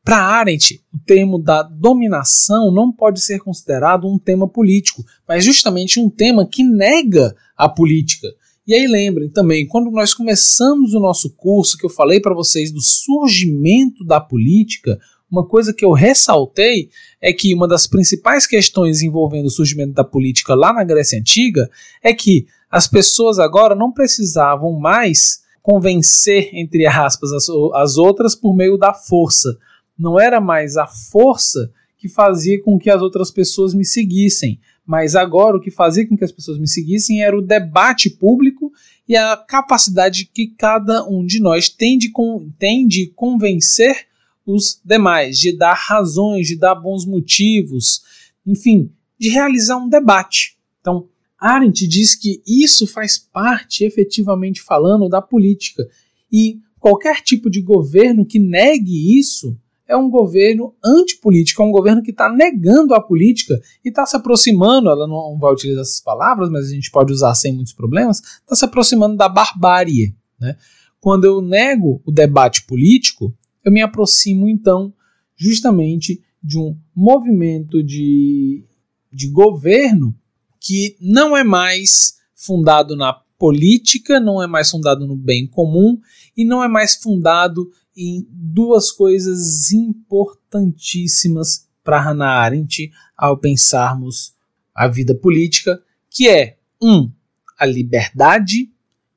Para 0.09 0.23
Arendt, 0.23 0.83
o 0.91 0.99
termo 1.05 1.39
da 1.39 1.63
dominação 1.63 2.73
não 2.73 2.91
pode 2.91 3.21
ser 3.21 3.41
considerado 3.41 4.09
um 4.09 4.19
tema 4.19 4.49
político, 4.49 5.05
mas 5.29 5.45
justamente 5.45 6.01
um 6.01 6.09
tema 6.09 6.49
que 6.49 6.65
nega 6.65 7.37
a 7.55 7.69
política. 7.69 8.27
E 8.67 8.73
aí 8.73 8.87
lembrem 8.87 9.29
também, 9.29 9.67
quando 9.67 9.91
nós 9.91 10.15
começamos 10.15 10.95
o 10.95 10.99
nosso 10.99 11.29
curso, 11.37 11.77
que 11.77 11.85
eu 11.85 11.91
falei 11.91 12.21
para 12.21 12.35
vocês 12.35 12.73
do 12.73 12.81
surgimento 12.81 14.03
da 14.03 14.19
política, 14.19 14.99
uma 15.31 15.47
coisa 15.47 15.75
que 15.75 15.85
eu 15.85 15.93
ressaltei 15.93 16.89
é 17.21 17.31
que 17.31 17.53
uma 17.53 17.69
das 17.69 17.87
principais 17.87 18.47
questões 18.47 19.03
envolvendo 19.03 19.45
o 19.45 19.51
surgimento 19.51 19.93
da 19.93 20.05
política 20.05 20.55
lá 20.55 20.73
na 20.73 20.85
Grécia 20.85 21.19
Antiga 21.19 21.69
é 22.03 22.15
que 22.15 22.47
as 22.71 22.89
pessoas 22.89 23.39
agora 23.39 23.75
não 23.75 23.93
precisavam 23.93 24.73
mais 24.73 25.43
convencer, 25.61 26.49
entre 26.55 26.87
aspas, 26.87 27.31
as, 27.31 27.47
as 27.75 27.99
outras 27.99 28.35
por 28.35 28.57
meio 28.57 28.79
da 28.79 28.95
força. 28.95 29.59
Não 29.99 30.19
era 30.19 30.41
mais 30.41 30.77
a 30.77 30.87
força 30.87 31.73
que 31.99 32.09
fazia 32.09 32.63
com 32.63 32.79
que 32.79 32.89
as 32.89 33.03
outras 33.03 33.31
pessoas 33.31 33.75
me 33.75 33.85
seguissem, 33.85 34.61
mas 34.87 35.17
agora 35.17 35.57
o 35.57 35.61
que 35.61 35.71
fazia 35.71 36.07
com 36.09 36.17
que 36.17 36.25
as 36.25 36.33
pessoas 36.33 36.59
me 36.59 36.69
seguissem 36.69 37.23
era 37.23 37.37
o 37.37 37.43
debate 37.43 38.09
público 38.09 38.73
e 39.09 39.17
a 39.17 39.37
capacidade 39.37 40.31
que 40.33 40.47
cada 40.47 41.05
um 41.07 41.27
de 41.27 41.41
nós 41.41 41.69
tem 41.69 41.99
de, 41.99 42.11
tem 42.59 42.87
de 42.87 43.09
convencer 43.17 44.07
os 44.47 44.81
demais, 44.83 45.39
de 45.39 45.53
dar 45.53 45.75
razões, 45.75 46.47
de 46.47 46.57
dar 46.57 46.75
bons 46.75 47.05
motivos, 47.05 48.03
enfim, 48.47 48.91
de 49.19 49.29
realizar 49.29 49.77
um 49.77 49.89
debate. 49.89 50.57
Então, 50.81 51.09
Arendt 51.39 51.87
diz 51.87 52.15
que 52.15 52.43
isso 52.47 52.87
faz 52.87 53.19
parte, 53.19 53.85
efetivamente 53.85 54.63
falando, 54.63 55.09
da 55.09 55.21
política. 55.21 55.87
E 56.33 56.61
qualquer 56.81 57.21
tipo 57.21 57.51
de 57.51 57.61
governo 57.61 58.25
que 58.25 58.39
negue 58.39 59.19
isso 59.19 59.57
é 59.89 59.97
um 59.97 60.11
governo 60.11 60.75
antipolítico, 60.85 61.63
é 61.63 61.65
um 61.65 61.73
governo 61.73 62.03
que 62.03 62.11
está 62.11 62.31
negando 62.31 62.95
a 62.95 63.01
política 63.01 63.59
e 63.83 63.89
está 63.89 64.05
se 64.05 64.15
aproximando, 64.15 64.91
ela 64.91 65.09
não 65.09 65.39
vai 65.39 65.53
utilizar 65.53 65.81
essas 65.81 66.01
palavras, 66.01 66.51
mas 66.51 66.67
a 66.67 66.75
gente 66.75 66.91
pode 66.91 67.11
usar 67.11 67.35
sem 67.35 67.55
muitos 67.55 67.73
problemas, 67.73 68.19
está 68.19 68.55
se 68.55 68.65
aproximando 68.67 69.17
da 69.17 69.29
barbárie. 69.29 70.15
Né? 70.39 70.57
Quando 71.01 71.25
eu 71.25 71.41
nego 71.41 72.03
o 72.05 72.13
debate 72.13 72.67
político, 72.67 73.35
eu 73.65 73.73
me 73.73 73.81
aproximo 73.81 74.47
então 74.47 74.93
justamente 75.35 76.23
de 76.43 76.59
um 76.59 76.77
movimento 76.95 77.83
de, 77.83 78.65
de 79.11 79.29
governo 79.31 80.15
que 80.61 80.97
não 81.01 81.35
é 81.35 81.43
mais 81.43 82.19
fundado 82.35 82.95
na 82.95 83.15
política, 83.39 84.21
não 84.21 84.43
é 84.43 84.47
mais 84.47 84.69
fundado 84.71 85.07
no 85.07 85.17
bem 85.17 85.47
comum 85.47 85.99
e 86.37 86.45
não 86.45 86.63
é 86.63 86.69
mais 86.69 86.97
fundado 86.97 87.71
em 88.01 88.25
duas 88.31 88.93
coisas 88.93 89.73
importantíssimas 89.73 91.69
para 91.83 92.01
Hannah 92.01 92.41
Arendt 92.43 92.93
ao 93.17 93.37
pensarmos 93.37 94.35
a 94.73 94.87
vida 94.87 95.17
política, 95.17 95.83
que 96.09 96.29
é 96.29 96.59
um 96.81 97.11
a 97.59 97.67
liberdade 97.67 98.71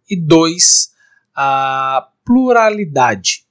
e 0.09 0.15
dois 0.15 0.91
a 1.35 2.09
pluralidade. 2.25 3.45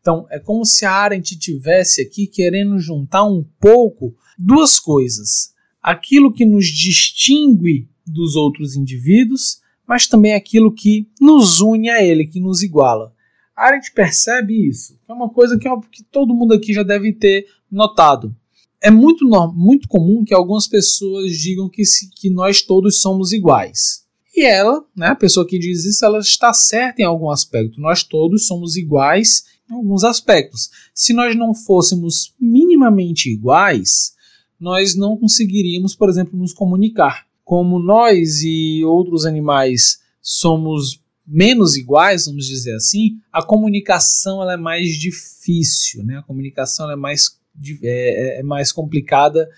Então, 0.00 0.26
é 0.30 0.38
como 0.38 0.64
se 0.64 0.86
a 0.86 0.92
Arendt 0.92 1.38
tivesse 1.38 2.00
aqui 2.00 2.26
querendo 2.26 2.78
juntar 2.78 3.24
um 3.24 3.44
pouco 3.60 4.16
duas 4.38 4.78
coisas: 4.78 5.54
aquilo 5.82 6.32
que 6.32 6.46
nos 6.46 6.66
distingue 6.66 7.86
dos 8.06 8.34
outros 8.34 8.74
indivíduos, 8.76 9.60
mas 9.86 10.06
também 10.06 10.32
aquilo 10.32 10.72
que 10.72 11.06
nos 11.20 11.60
une 11.60 11.90
a 11.90 12.02
ele, 12.02 12.26
que 12.26 12.40
nos 12.40 12.62
iguala. 12.62 13.14
A 13.60 13.66
Arendt 13.66 13.92
percebe 13.92 14.70
isso, 14.70 14.98
é 15.06 15.12
uma 15.12 15.28
coisa 15.28 15.58
que, 15.58 15.68
que 15.92 16.02
todo 16.02 16.34
mundo 16.34 16.54
aqui 16.54 16.72
já 16.72 16.82
deve 16.82 17.12
ter 17.12 17.44
notado. 17.70 18.34
É 18.80 18.90
muito, 18.90 19.28
muito 19.54 19.86
comum 19.86 20.24
que 20.24 20.32
algumas 20.32 20.66
pessoas 20.66 21.32
digam 21.32 21.68
que, 21.68 21.84
se, 21.84 22.08
que 22.08 22.30
nós 22.30 22.62
todos 22.62 23.02
somos 23.02 23.32
iguais. 23.32 24.06
E 24.34 24.46
ela, 24.46 24.82
né, 24.96 25.08
a 25.08 25.14
pessoa 25.14 25.46
que 25.46 25.58
diz 25.58 25.84
isso, 25.84 26.02
ela 26.06 26.20
está 26.20 26.54
certa 26.54 27.02
em 27.02 27.04
algum 27.04 27.28
aspecto. 27.28 27.78
Nós 27.78 28.02
todos 28.02 28.46
somos 28.46 28.76
iguais 28.76 29.44
em 29.70 29.74
alguns 29.74 30.04
aspectos. 30.04 30.70
Se 30.94 31.12
nós 31.12 31.36
não 31.36 31.54
fôssemos 31.54 32.34
minimamente 32.40 33.28
iguais, 33.28 34.14
nós 34.58 34.96
não 34.96 35.18
conseguiríamos, 35.18 35.94
por 35.94 36.08
exemplo, 36.08 36.38
nos 36.38 36.54
comunicar. 36.54 37.26
Como 37.44 37.78
nós 37.78 38.40
e 38.42 38.82
outros 38.86 39.26
animais 39.26 39.98
somos 40.22 40.98
menos 41.30 41.76
iguais, 41.76 42.26
vamos 42.26 42.44
dizer 42.44 42.74
assim, 42.74 43.18
a 43.32 43.40
comunicação 43.40 44.42
ela 44.42 44.54
é 44.54 44.56
mais 44.56 44.88
difícil, 44.96 46.02
né? 46.02 46.18
A 46.18 46.22
comunicação 46.22 46.90
é 46.90 46.96
mais, 46.96 47.38
é, 47.82 48.38
é, 48.38 48.40
é 48.40 48.42
mais 48.42 48.72
complicada 48.72 49.48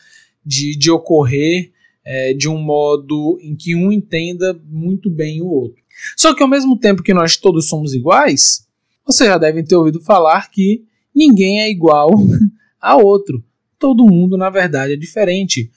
de, 0.45 0.77
de 0.77 0.91
ocorrer 0.91 1.73
é, 2.05 2.35
de 2.35 2.47
um 2.47 2.59
modo 2.59 3.39
em 3.41 3.57
que 3.57 3.75
um 3.75 3.91
entenda 3.91 4.61
muito 4.69 5.09
bem 5.09 5.41
o 5.41 5.47
outro. 5.47 5.83
Só 6.15 6.35
que 6.35 6.43
ao 6.43 6.49
mesmo 6.49 6.77
tempo 6.79 7.03
que 7.03 7.15
nós 7.15 7.39
todos 7.39 7.69
somos 7.69 7.95
iguais, 7.95 8.67
vocês 9.07 9.29
já 9.29 9.39
devem 9.39 9.65
ter 9.65 9.77
ouvido 9.77 10.01
falar 10.01 10.51
que 10.51 10.85
ninguém 11.15 11.63
é 11.63 11.71
igual 11.71 12.11
a 12.81 12.97
outro. 12.97 13.43
Todo 13.79 14.07
mundo, 14.07 14.37
na 14.37 14.51
verdade, 14.51 14.93
é 14.93 14.97
diferente. 14.97 15.71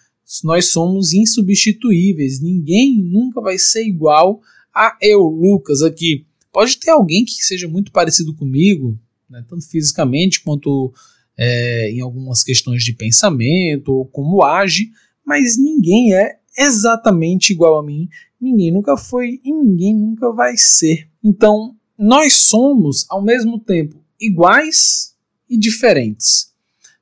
Nós 0.44 0.70
somos 0.70 1.14
insubstituíveis. 1.14 2.42
Ninguém 2.42 3.02
nunca 3.02 3.40
vai 3.40 3.58
ser 3.58 3.86
igual 3.86 4.42
a 4.76 4.98
eu, 5.02 5.22
Lucas, 5.22 5.82
aqui. 5.82 6.26
Pode 6.52 6.78
ter 6.78 6.92
alguém 6.92 7.24
que 7.24 7.32
seja 7.32 7.68
muito 7.68 7.92
parecido 7.92 8.34
comigo, 8.34 9.00
né, 9.30 9.44
tanto 9.48 9.68
fisicamente 9.68 10.42
quanto 10.42 10.94
é, 11.38 11.92
em 11.92 12.02
algumas 12.02 12.44
questões 12.44 12.84
de 12.84 12.94
pensamento 12.94 13.90
ou 13.90 14.06
como 14.06 14.44
age, 14.44 14.90
mas 15.26 15.58
ninguém 15.58 16.14
é 16.14 16.38
exatamente 16.58 17.52
igual 17.52 17.78
a 17.78 17.84
mim. 17.84 18.08
Ninguém 18.40 18.72
nunca 18.72 18.96
foi 18.96 19.40
e 19.44 19.52
ninguém 19.52 19.96
nunca 19.96 20.32
vai 20.32 20.56
ser. 20.58 21.10
Então, 21.24 21.76
nós 21.98 22.34
somos, 22.34 23.06
ao 23.10 23.24
mesmo 23.24 23.60
tempo, 23.60 24.04
iguais 24.20 25.16
e 25.50 25.58
diferentes. 25.58 26.54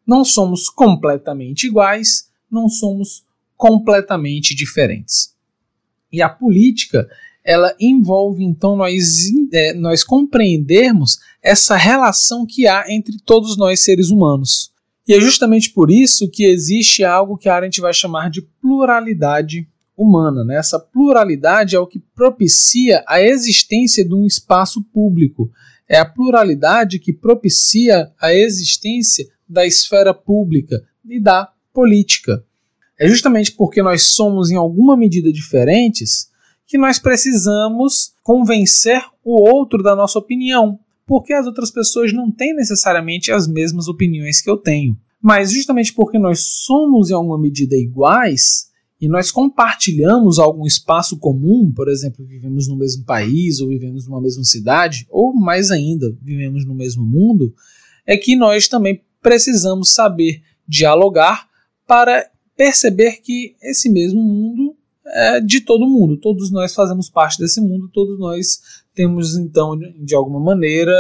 Não 0.06 0.24
somos 0.24 0.70
completamente 0.70 1.68
iguais, 1.68 2.30
não 2.50 2.68
somos 2.70 3.26
completamente 3.56 4.56
diferentes. 4.56 5.36
E 6.12 6.22
a 6.22 6.30
política, 6.30 7.08
ela 7.44 7.76
envolve 7.80 8.44
então 8.44 8.76
nós, 8.76 9.26
é, 9.52 9.74
nós 9.74 10.04
compreendermos 10.04 11.20
essa 11.42 11.76
relação 11.76 12.46
que 12.46 12.68
há 12.68 12.86
entre 12.90 13.18
todos 13.26 13.58
nós 13.58 13.82
seres 13.82 14.10
humanos. 14.10 14.72
E 15.06 15.14
é 15.14 15.20
justamente 15.20 15.70
por 15.72 15.92
isso 15.92 16.30
que 16.30 16.46
existe 16.46 17.04
algo 17.04 17.38
que 17.38 17.50
a 17.50 17.56
Arendt 17.56 17.82
vai 17.82 17.94
chamar 17.94 18.30
de 18.30 18.42
pluralidade 18.62 19.68
humana. 19.98 20.46
Né? 20.46 20.56
Essa 20.56 20.80
pluralidade 20.80 21.76
é 21.76 21.80
o 21.80 21.88
que 21.88 22.00
propicia 22.00 23.04
a 23.06 23.22
existência 23.22 24.06
de 24.06 24.16
um 24.16 24.26
espaço 24.26 24.82
público. 24.82 25.52
É 25.90 26.00
a 26.00 26.06
pluralidade 26.06 27.00
que 27.00 27.12
propicia 27.12 28.12
a 28.20 28.34
existência 28.34 29.28
da 29.48 29.66
esfera 29.66 30.14
pública 30.14 30.82
e 31.06 31.20
da 31.20 31.52
política. 31.74 32.44
É 32.98 33.08
justamente 33.08 33.52
porque 33.52 33.84
nós 33.84 34.04
somos, 34.04 34.50
em 34.50 34.56
alguma 34.56 34.96
medida, 34.96 35.34
diferentes 35.34 36.32
que 36.74 36.78
nós 36.80 36.98
precisamos 36.98 38.14
convencer 38.24 39.00
o 39.24 39.48
outro 39.48 39.84
da 39.84 39.96
nossa 39.96 40.18
opinião, 40.18 40.80
porque 41.06 41.32
as 41.32 41.46
outras 41.46 41.70
pessoas 41.70 42.12
não 42.12 42.32
têm 42.32 42.56
necessariamente 42.56 43.32
as 43.32 43.48
mesmas 43.48 43.88
opiniões 43.88 44.42
que 44.42 44.50
eu 44.50 44.58
tenho. 44.58 44.98
Mas 45.22 45.52
justamente 45.52 45.94
porque 45.94 46.18
nós 46.18 46.40
somos, 46.40 47.12
em 47.12 47.14
alguma 47.14 47.38
medida, 47.38 47.76
iguais, 47.76 48.72
e 49.00 49.08
nós 49.08 49.30
compartilhamos 49.30 50.40
algum 50.40 50.66
espaço 50.66 51.16
comum, 51.20 51.72
por 51.72 51.88
exemplo, 51.88 52.26
vivemos 52.26 52.68
no 52.68 52.76
mesmo 52.76 53.06
país, 53.06 53.60
ou 53.60 53.68
vivemos 53.68 54.08
numa 54.08 54.20
mesma 54.20 54.44
cidade, 54.44 55.06
ou 55.12 55.32
mais 55.32 55.70
ainda, 55.70 56.12
vivemos 56.24 56.66
no 56.66 56.74
mesmo 56.74 57.06
mundo, 57.06 57.54
é 58.04 58.18
que 58.18 58.36
nós 58.36 58.68
também 58.68 59.00
precisamos 59.22 59.94
saber 59.94 60.42
dialogar 60.68 61.48
para 61.86 62.32
perceber 62.58 63.22
que 63.22 63.56
esse 63.62 63.92
mesmo 63.92 64.24
mundo 64.24 64.76
é 65.06 65.42
de 65.42 65.62
todo 65.62 65.88
mundo, 65.88 66.18
todos 66.18 66.52
nós 66.52 66.74
fazemos 66.74 67.10
parte 67.10 67.38
desse 67.38 67.60
mundo, 67.60 67.90
todos 67.92 68.18
nós 68.18 68.84
temos 68.94 69.36
então, 69.36 69.78
de 69.78 70.16
alguma 70.16 70.40
maneira, 70.40 70.94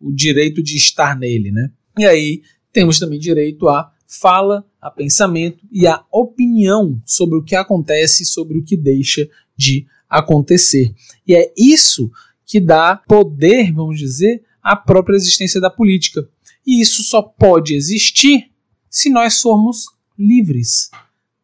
o 0.00 0.12
direito 0.12 0.62
de 0.62 0.76
estar 0.76 1.16
nele, 1.16 1.52
né? 1.52 1.70
E 1.98 2.04
aí 2.04 2.42
temos 2.72 2.98
também 2.98 3.18
direito 3.18 3.68
a 3.68 3.92
fala, 4.06 4.64
a 4.80 4.90
pensamento 4.90 5.64
e 5.70 5.86
a 5.86 6.04
opinião 6.10 7.00
sobre 7.06 7.38
o 7.38 7.42
que 7.42 7.54
acontece, 7.54 8.24
sobre 8.24 8.58
o 8.58 8.64
que 8.64 8.76
deixa 8.76 9.28
de 9.56 9.86
acontecer. 10.08 10.94
E 11.26 11.34
é 11.34 11.52
isso 11.56 12.10
que 12.46 12.60
dá 12.60 12.96
poder, 12.96 13.72
vamos 13.72 13.98
dizer, 13.98 14.42
à 14.62 14.76
própria 14.76 15.16
existência 15.16 15.60
da 15.60 15.70
política. 15.70 16.28
E 16.66 16.80
isso 16.80 17.02
só 17.02 17.22
pode 17.22 17.74
existir 17.74 18.50
se 18.88 19.10
nós 19.10 19.40
formos 19.40 19.86
livres. 20.18 20.90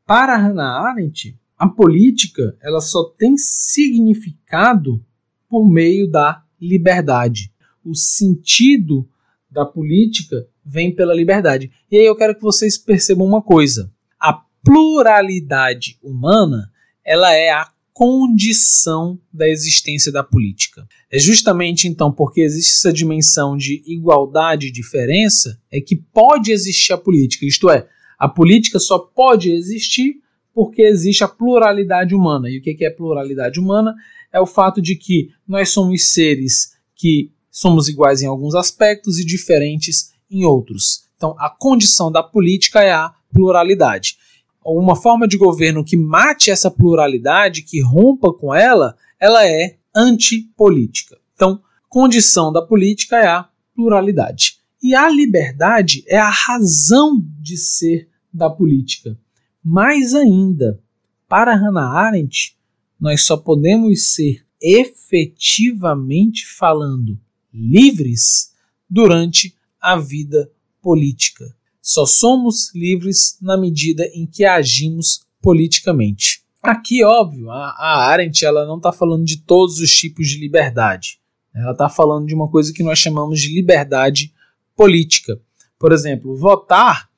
Para 0.07 0.37
Hannah 0.37 0.89
Arendt, 0.89 1.37
a 1.61 1.69
política 1.69 2.57
ela 2.63 2.81
só 2.81 3.05
tem 3.19 3.37
significado 3.37 5.05
por 5.47 5.69
meio 5.69 6.11
da 6.11 6.43
liberdade. 6.59 7.53
O 7.85 7.95
sentido 7.95 9.07
da 9.51 9.67
política 9.67 10.49
vem 10.65 10.95
pela 10.95 11.15
liberdade. 11.15 11.71
E 11.93 11.99
aí 11.99 12.07
eu 12.07 12.17
quero 12.17 12.35
que 12.35 12.41
vocês 12.41 12.79
percebam 12.79 13.27
uma 13.27 13.43
coisa: 13.43 13.93
a 14.19 14.33
pluralidade 14.65 15.99
humana 16.03 16.73
ela 17.05 17.31
é 17.35 17.51
a 17.51 17.71
condição 17.93 19.21
da 19.31 19.47
existência 19.47 20.11
da 20.11 20.25
política. 20.25 20.89
É 21.13 21.19
justamente 21.19 21.87
então 21.87 22.11
porque 22.11 22.41
existe 22.41 22.73
essa 22.73 22.91
dimensão 22.91 23.55
de 23.55 23.83
igualdade 23.85 24.69
e 24.69 24.73
diferença 24.73 25.61
é 25.71 25.79
que 25.79 25.95
pode 25.95 26.53
existir 26.53 26.95
a 26.95 26.99
política. 26.99 27.45
Isto 27.45 27.69
é, 27.69 27.87
a 28.19 28.27
política 28.27 28.79
só 28.79 28.99
pode 28.99 29.51
existir 29.51 30.23
porque 30.61 30.83
existe 30.83 31.25
a 31.25 31.29
pluralidade 31.29 32.15
humana. 32.15 32.51
E 32.51 32.59
o 32.59 32.63
que 32.63 32.85
é 32.85 32.91
pluralidade 32.91 33.59
humana? 33.59 33.95
É 34.31 34.39
o 34.39 34.45
fato 34.45 34.83
de 34.83 34.95
que 34.95 35.31
nós 35.49 35.71
somos 35.71 36.13
seres 36.13 36.73
que 36.95 37.33
somos 37.51 37.89
iguais 37.89 38.21
em 38.21 38.27
alguns 38.27 38.55
aspectos 38.55 39.19
e 39.19 39.25
diferentes 39.25 40.13
em 40.31 40.45
outros. 40.45 41.05
Então, 41.17 41.35
a 41.39 41.49
condição 41.49 42.13
da 42.13 42.23
política 42.23 42.83
é 42.83 42.93
a 42.93 43.11
pluralidade. 43.33 44.19
Uma 44.63 44.95
forma 44.95 45.27
de 45.27 45.39
governo 45.39 45.83
que 45.83 45.97
mate 45.97 46.51
essa 46.51 46.71
pluralidade, 46.71 47.63
que 47.63 47.81
rompa 47.81 48.31
com 48.31 48.55
ela, 48.55 48.95
ela 49.19 49.49
é 49.49 49.79
antipolítica. 49.97 51.17
Então, 51.35 51.63
condição 51.89 52.53
da 52.53 52.61
política 52.61 53.17
é 53.17 53.29
a 53.29 53.49
pluralidade. 53.75 54.59
E 54.83 54.95
a 54.95 55.09
liberdade 55.09 56.05
é 56.07 56.19
a 56.19 56.29
razão 56.29 57.19
de 57.41 57.57
ser 57.57 58.11
da 58.31 58.51
política. 58.51 59.17
Mais 59.63 60.15
ainda, 60.15 60.81
para 61.29 61.55
Hannah 61.55 61.91
Arendt, 61.91 62.57
nós 62.99 63.25
só 63.25 63.37
podemos 63.37 64.15
ser 64.15 64.45
efetivamente 64.61 66.47
falando 66.47 67.19
livres 67.53 68.55
durante 68.89 69.55
a 69.81 69.97
vida 69.97 70.51
política. 70.83 71.55
Só 71.81 72.05
somos 72.05 72.75
livres 72.75 73.39
na 73.41 73.57
medida 73.57 74.05
em 74.15 74.27
que 74.27 74.45
agimos 74.45 75.23
politicamente. 75.41 76.43
Aqui, 76.63 77.03
óbvio, 77.03 77.51
a, 77.51 78.09
Arendt 78.11 78.45
ela 78.45 78.67
não 78.67 78.77
está 78.77 78.93
falando 78.93 79.25
de 79.25 79.39
todos 79.39 79.79
os 79.81 79.91
tipos 79.91 80.29
de 80.29 80.39
liberdade. 80.39 81.19
Ela 81.55 81.73
está 81.73 81.89
falando 81.89 82.27
de 82.27 82.35
uma 82.35 82.49
coisa 82.49 82.73
que 82.73 82.83
nós 82.83 82.99
chamamos 82.99 83.41
de 83.41 83.55
liberdade 83.55 84.33
política. 84.77 85.41
Por 85.79 85.93
exemplo, 85.93 86.37
votar 86.37 87.10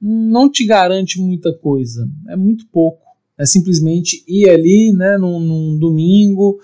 não 0.00 0.50
te 0.50 0.64
garante 0.64 1.20
muita 1.20 1.52
coisa, 1.52 2.08
é 2.28 2.36
muito 2.36 2.66
pouco. 2.68 3.06
É 3.36 3.46
simplesmente 3.46 4.24
ir 4.26 4.50
ali 4.50 4.92
né, 4.92 5.16
num, 5.16 5.38
num 5.38 5.78
domingo 5.78 6.58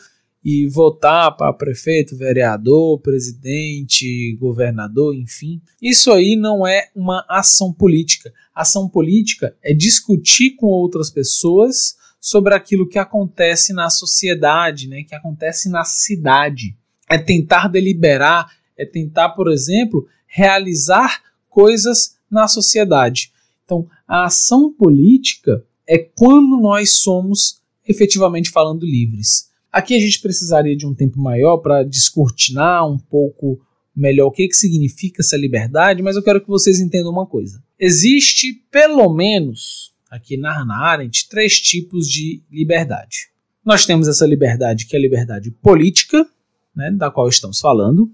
e 0.44 0.66
votar 0.66 1.34
para 1.36 1.52
prefeito, 1.52 2.16
vereador, 2.16 3.00
presidente, 3.00 4.36
governador, 4.38 5.14
enfim. 5.14 5.62
Isso 5.80 6.12
aí 6.12 6.36
não 6.36 6.66
é 6.66 6.90
uma 6.94 7.24
ação 7.28 7.72
política. 7.72 8.32
Ação 8.54 8.88
política 8.88 9.56
é 9.62 9.72
discutir 9.72 10.50
com 10.50 10.66
outras 10.66 11.08
pessoas 11.08 11.96
sobre 12.20 12.54
aquilo 12.54 12.88
que 12.88 12.98
acontece 12.98 13.72
na 13.72 13.88
sociedade, 13.88 14.88
né, 14.88 15.02
que 15.02 15.14
acontece 15.14 15.70
na 15.70 15.84
cidade. 15.84 16.76
É 17.08 17.16
tentar 17.16 17.68
deliberar, 17.68 18.50
é 18.76 18.84
tentar, 18.84 19.30
por 19.30 19.50
exemplo, 19.50 20.06
realizar 20.26 21.22
coisas 21.48 22.16
na 22.34 22.48
sociedade. 22.48 23.32
Então, 23.64 23.88
a 24.06 24.26
ação 24.26 24.72
política 24.72 25.64
é 25.88 25.98
quando 25.98 26.60
nós 26.60 26.98
somos 26.98 27.62
efetivamente 27.86 28.50
falando 28.50 28.84
livres. 28.84 29.50
Aqui 29.72 29.94
a 29.94 30.00
gente 30.00 30.20
precisaria 30.20 30.76
de 30.76 30.86
um 30.86 30.94
tempo 30.94 31.18
maior 31.18 31.58
para 31.58 31.82
descortinar 31.82 32.86
um 32.86 32.98
pouco 32.98 33.60
melhor 33.94 34.26
o 34.26 34.32
que, 34.32 34.48
que 34.48 34.56
significa 34.56 35.22
essa 35.22 35.36
liberdade, 35.36 36.02
mas 36.02 36.16
eu 36.16 36.22
quero 36.22 36.40
que 36.40 36.48
vocês 36.48 36.80
entendam 36.80 37.12
uma 37.12 37.26
coisa. 37.26 37.62
Existe, 37.78 38.52
pelo 38.70 39.12
menos, 39.12 39.92
aqui 40.10 40.36
na 40.36 40.52
Hannah 40.52 40.78
Arendt, 40.78 41.28
três 41.28 41.60
tipos 41.60 42.08
de 42.08 42.42
liberdade. 42.50 43.28
Nós 43.64 43.86
temos 43.86 44.08
essa 44.08 44.26
liberdade 44.26 44.86
que 44.86 44.96
é 44.96 44.98
a 44.98 45.02
liberdade 45.02 45.50
política, 45.50 46.26
né, 46.74 46.90
da 46.90 47.10
qual 47.10 47.28
estamos 47.28 47.60
falando. 47.60 48.10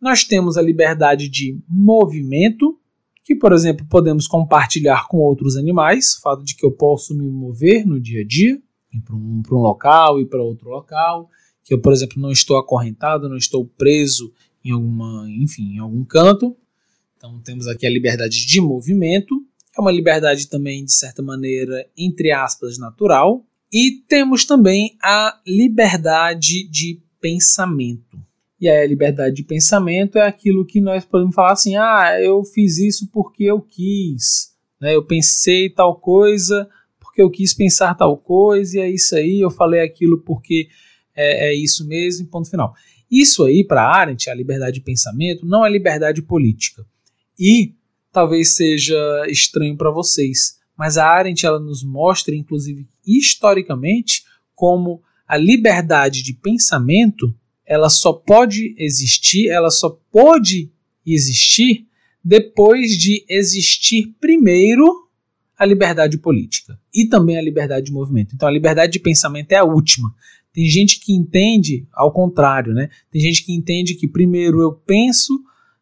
Nós 0.00 0.24
temos 0.24 0.56
a 0.56 0.62
liberdade 0.62 1.28
de 1.28 1.58
movimento, 1.68 2.78
que, 3.24 3.34
por 3.36 3.52
exemplo, 3.52 3.86
podemos 3.88 4.26
compartilhar 4.26 5.06
com 5.08 5.18
outros 5.18 5.56
animais, 5.56 6.16
o 6.16 6.20
fato 6.20 6.44
de 6.44 6.56
que 6.56 6.64
eu 6.64 6.72
posso 6.72 7.14
me 7.16 7.28
mover 7.30 7.86
no 7.86 8.00
dia 8.00 8.22
a 8.22 8.26
dia 8.26 8.60
ir 8.92 9.00
para 9.00 9.14
um, 9.14 9.42
um 9.50 9.58
local 9.58 10.20
e 10.20 10.26
para 10.26 10.42
outro 10.42 10.68
local, 10.68 11.30
que 11.64 11.72
eu, 11.72 11.80
por 11.80 11.92
exemplo, 11.92 12.20
não 12.20 12.30
estou 12.30 12.56
acorrentado, 12.56 13.28
não 13.28 13.36
estou 13.36 13.64
preso 13.64 14.32
em 14.64 14.70
alguma, 14.70 15.26
enfim, 15.30 15.74
em 15.74 15.78
algum 15.78 16.04
canto. 16.04 16.56
Então 17.16 17.40
temos 17.40 17.66
aqui 17.66 17.86
a 17.86 17.90
liberdade 17.90 18.46
de 18.46 18.60
movimento, 18.60 19.40
que 19.72 19.78
é 19.78 19.80
uma 19.80 19.92
liberdade 19.92 20.48
também 20.48 20.84
de 20.84 20.92
certa 20.92 21.22
maneira 21.22 21.88
entre 21.96 22.32
aspas 22.32 22.78
natural, 22.78 23.44
e 23.72 24.02
temos 24.06 24.44
também 24.44 24.96
a 25.02 25.40
liberdade 25.46 26.68
de 26.68 27.00
pensamento. 27.20 28.18
E 28.62 28.68
aí 28.68 28.84
a 28.84 28.86
liberdade 28.86 29.34
de 29.34 29.42
pensamento 29.42 30.18
é 30.18 30.22
aquilo 30.24 30.64
que 30.64 30.80
nós 30.80 31.04
podemos 31.04 31.34
falar 31.34 31.50
assim: 31.50 31.74
"Ah, 31.76 32.16
eu 32.22 32.44
fiz 32.44 32.78
isso 32.78 33.08
porque 33.12 33.42
eu 33.42 33.60
quis", 33.60 34.52
né? 34.80 34.94
Eu 34.94 35.04
pensei 35.04 35.68
tal 35.68 35.96
coisa, 35.96 36.68
porque 37.00 37.20
eu 37.20 37.28
quis 37.28 37.52
pensar 37.52 37.96
tal 37.96 38.16
coisa, 38.16 38.78
e 38.78 38.80
é 38.80 38.88
isso 38.88 39.16
aí, 39.16 39.40
eu 39.40 39.50
falei 39.50 39.80
aquilo 39.80 40.22
porque 40.22 40.68
é, 41.12 41.48
é 41.48 41.54
isso 41.56 41.84
mesmo, 41.88 42.28
ponto 42.28 42.48
final. 42.48 42.72
Isso 43.10 43.42
aí, 43.42 43.64
para 43.64 43.82
Arendt, 43.82 44.30
a 44.30 44.34
liberdade 44.34 44.74
de 44.74 44.84
pensamento, 44.84 45.44
não 45.44 45.66
é 45.66 45.68
liberdade 45.68 46.22
política. 46.22 46.86
E 47.36 47.74
talvez 48.12 48.54
seja 48.54 49.26
estranho 49.26 49.76
para 49.76 49.90
vocês, 49.90 50.60
mas 50.78 50.96
a 50.96 51.08
Arendt 51.08 51.44
ela 51.44 51.58
nos 51.58 51.82
mostra, 51.82 52.32
inclusive 52.32 52.86
historicamente, 53.04 54.22
como 54.54 55.02
a 55.26 55.36
liberdade 55.36 56.22
de 56.22 56.32
pensamento 56.32 57.34
ela 57.72 57.88
só 57.88 58.12
pode 58.12 58.74
existir, 58.76 59.48
ela 59.48 59.70
só 59.70 59.98
pode 60.10 60.70
existir 61.06 61.86
depois 62.22 62.98
de 62.98 63.24
existir 63.26 64.14
primeiro 64.20 65.08
a 65.58 65.64
liberdade 65.64 66.18
política 66.18 66.78
e 66.94 67.06
também 67.06 67.38
a 67.38 67.42
liberdade 67.42 67.86
de 67.86 67.92
movimento. 67.92 68.34
Então 68.34 68.46
a 68.46 68.52
liberdade 68.52 68.92
de 68.92 68.98
pensamento 68.98 69.52
é 69.52 69.56
a 69.56 69.64
última. 69.64 70.14
Tem 70.52 70.66
gente 70.68 71.00
que 71.00 71.14
entende 71.14 71.86
ao 71.94 72.12
contrário, 72.12 72.74
né? 72.74 72.90
Tem 73.10 73.22
gente 73.22 73.42
que 73.42 73.54
entende 73.54 73.94
que 73.94 74.06
primeiro 74.06 74.60
eu 74.60 74.72
penso, 74.72 75.32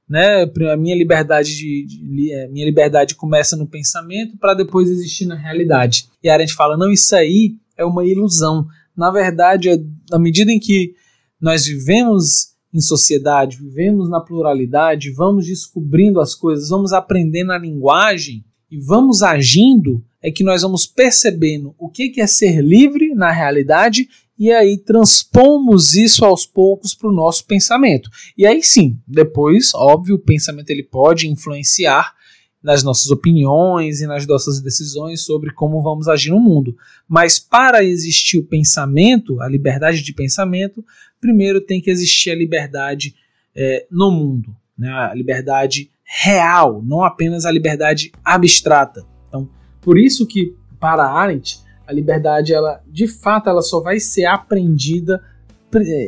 né? 0.08 0.48
A 0.72 0.76
minha 0.76 0.94
liberdade 0.94 1.56
de, 1.56 1.86
de 1.86 2.32
é, 2.32 2.46
minha 2.46 2.66
liberdade 2.66 3.16
começa 3.16 3.56
no 3.56 3.66
pensamento 3.66 4.38
para 4.38 4.54
depois 4.54 4.88
existir 4.88 5.26
na 5.26 5.34
realidade. 5.34 6.08
E 6.22 6.28
a 6.28 6.38
gente 6.38 6.54
fala 6.54 6.76
não, 6.76 6.92
isso 6.92 7.16
aí 7.16 7.56
é 7.76 7.84
uma 7.84 8.04
ilusão. 8.06 8.64
Na 8.96 9.10
verdade, 9.10 9.70
é, 9.70 9.82
na 10.08 10.20
medida 10.20 10.52
em 10.52 10.60
que 10.60 10.94
nós 11.40 11.64
vivemos 11.64 12.50
em 12.72 12.80
sociedade, 12.80 13.56
vivemos 13.56 14.08
na 14.08 14.20
pluralidade, 14.20 15.10
vamos 15.10 15.46
descobrindo 15.46 16.20
as 16.20 16.34
coisas, 16.34 16.68
vamos 16.68 16.92
aprendendo 16.92 17.52
a 17.52 17.58
linguagem, 17.58 18.44
e 18.70 18.78
vamos 18.78 19.22
agindo, 19.22 20.02
é 20.22 20.30
que 20.30 20.44
nós 20.44 20.62
vamos 20.62 20.86
percebendo 20.86 21.74
o 21.76 21.88
que 21.88 22.20
é 22.20 22.26
ser 22.26 22.62
livre 22.62 23.14
na 23.14 23.32
realidade 23.32 24.08
e 24.38 24.50
aí 24.52 24.78
transpomos 24.78 25.94
isso 25.94 26.24
aos 26.24 26.46
poucos 26.46 26.94
para 26.94 27.08
o 27.08 27.12
nosso 27.12 27.44
pensamento. 27.44 28.08
E 28.38 28.46
aí 28.46 28.62
sim, 28.62 28.96
depois, 29.06 29.74
óbvio, 29.74 30.14
o 30.14 30.18
pensamento 30.18 30.70
ele 30.70 30.84
pode 30.84 31.28
influenciar 31.28 32.14
nas 32.62 32.82
nossas 32.82 33.10
opiniões 33.10 34.00
e 34.00 34.06
nas 34.06 34.26
nossas 34.26 34.60
decisões 34.60 35.22
sobre 35.22 35.52
como 35.52 35.82
vamos 35.82 36.08
agir 36.08 36.30
no 36.30 36.40
mundo. 36.40 36.76
Mas 37.08 37.38
para 37.38 37.82
existir 37.82 38.38
o 38.38 38.44
pensamento, 38.44 39.40
a 39.40 39.48
liberdade 39.48 40.02
de 40.02 40.12
pensamento, 40.12 40.84
primeiro 41.20 41.60
tem 41.60 41.80
que 41.80 41.90
existir 41.90 42.30
a 42.30 42.34
liberdade 42.34 43.14
é, 43.54 43.86
no 43.90 44.10
mundo, 44.10 44.54
né? 44.78 44.90
a 44.90 45.14
liberdade 45.14 45.90
real, 46.04 46.82
não 46.82 47.02
apenas 47.02 47.44
a 47.44 47.50
liberdade 47.50 48.12
abstrata. 48.24 49.04
Então, 49.28 49.48
por 49.80 49.98
isso 49.98 50.26
que 50.26 50.54
para 50.78 51.04
Arendt 51.04 51.60
a 51.86 51.92
liberdade, 51.92 52.52
ela 52.52 52.80
de 52.86 53.08
fato, 53.08 53.48
ela 53.48 53.62
só 53.62 53.80
vai 53.80 53.98
ser 53.98 54.24
aprendida 54.24 55.22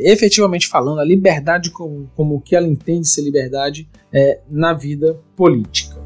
efetivamente 0.05 0.67
falando, 0.67 0.99
a 0.99 1.05
liberdade 1.05 1.71
como, 1.71 2.11
como 2.17 2.41
que 2.41 2.57
ela 2.57 2.67
entende 2.67 3.07
ser 3.07 3.23
liberdade 3.23 3.89
é, 4.13 4.41
na 4.51 4.73
vida 4.73 5.19
política. 5.37 6.02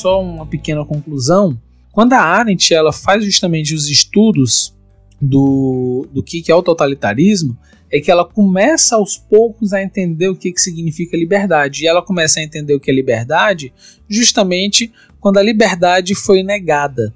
Só 0.00 0.22
uma 0.22 0.46
pequena 0.46 0.84
conclusão 0.84 1.58
quando 1.92 2.12
a 2.12 2.20
Arendt 2.20 2.72
ela 2.72 2.92
faz 2.92 3.24
justamente 3.24 3.74
os 3.74 3.88
estudos 3.88 4.74
do, 5.20 6.06
do 6.12 6.22
que, 6.22 6.40
que 6.40 6.50
é 6.50 6.54
o 6.54 6.62
totalitarismo, 6.62 7.58
é 7.92 8.00
que 8.00 8.10
ela 8.10 8.24
começa 8.24 8.94
aos 8.94 9.16
poucos 9.16 9.72
a 9.72 9.82
entender 9.82 10.28
o 10.28 10.36
que, 10.36 10.52
que 10.52 10.60
significa 10.60 11.16
liberdade. 11.16 11.82
E 11.82 11.86
ela 11.88 12.00
começa 12.00 12.38
a 12.38 12.42
entender 12.42 12.74
o 12.74 12.80
que 12.80 12.90
é 12.90 12.94
liberdade 12.94 13.72
justamente 14.08 14.92
quando 15.18 15.38
a 15.38 15.42
liberdade 15.42 16.14
foi 16.14 16.42
negada, 16.42 17.12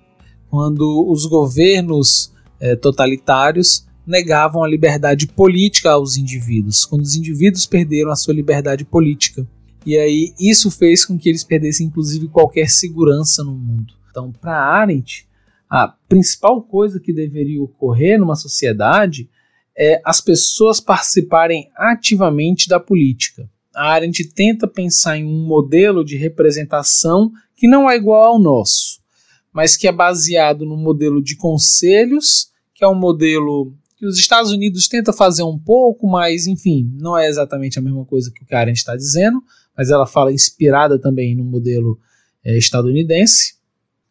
quando 0.51 1.09
os 1.09 1.25
governos 1.27 2.33
é, 2.61 2.75
totalitários 2.75 3.87
negavam 4.07 4.63
a 4.63 4.69
liberdade 4.69 5.27
política 5.29 5.93
aos 5.93 6.17
indivíduos, 6.17 6.85
quando 6.85 7.03
os 7.03 7.15
indivíduos 7.15 7.65
perderam 7.65 8.11
a 8.11 8.17
sua 8.17 8.35
liberdade 8.35 8.85
política. 8.85 9.47
E 9.85 9.99
aí 9.99 10.35
isso 10.39 10.71
fez 10.71 11.05
com 11.05 11.19
que 11.19 11.29
eles 11.29 11.45
perdessem 11.45 11.87
inclusive 11.87 12.29
qualquer 12.29 12.69
segurança 12.71 13.45
no 13.45 13.53
mundo. 13.53 13.95
Então, 14.11 14.33
para 14.33 14.57
Arendt, 14.57 15.27
a 15.69 15.89
principal 16.09 16.63
coisa 16.63 17.01
que 17.01 17.13
deveria 17.13 17.63
ocorrer 17.63 18.19
numa 18.19 18.37
sociedade 18.37 19.29
é 19.77 20.01
as 20.05 20.21
pessoas 20.21 20.81
participarem 20.81 21.69
ativamente 21.77 22.69
da 22.69 22.79
política. 22.79 23.51
A 23.75 23.91
Arendt 23.91 24.25
tenta 24.33 24.69
pensar 24.69 25.19
em 25.19 25.25
um 25.25 25.45
modelo 25.47 26.05
de 26.05 26.17
representação 26.17 27.33
que 27.57 27.67
não 27.67 27.91
é 27.91 27.97
igual 27.97 28.25
ao 28.25 28.39
nosso, 28.39 29.01
mas 29.53 29.77
que 29.77 29.89
é 29.89 29.93
baseado 29.93 30.65
no 30.65 30.77
modelo 30.77 31.23
de 31.23 31.37
conselhos, 31.37 32.51
que 32.73 32.85
é 32.85 32.89
um 32.89 32.95
modelo 32.95 33.75
que 33.97 34.07
os 34.07 34.19
Estados 34.19 34.53
Unidos 34.53 34.87
tenta 34.87 35.13
fazer 35.13 35.43
um 35.43 35.59
pouco, 35.59 36.07
mas 36.07 36.47
enfim, 36.47 36.89
não 37.01 37.19
é 37.19 37.27
exatamente 37.27 37.79
a 37.79 37.83
mesma 37.83 38.05
coisa 38.05 38.31
que 38.31 38.43
o 38.43 38.47
que 38.47 38.55
Arendt 38.55 38.79
está 38.79 38.95
dizendo, 38.95 39.43
mas 39.77 39.91
ela 39.91 40.07
fala 40.07 40.33
inspirada 40.33 40.99
também 40.99 41.35
no 41.35 41.45
modelo 41.45 41.99
é, 42.45 42.57
estadunidense, 42.57 43.55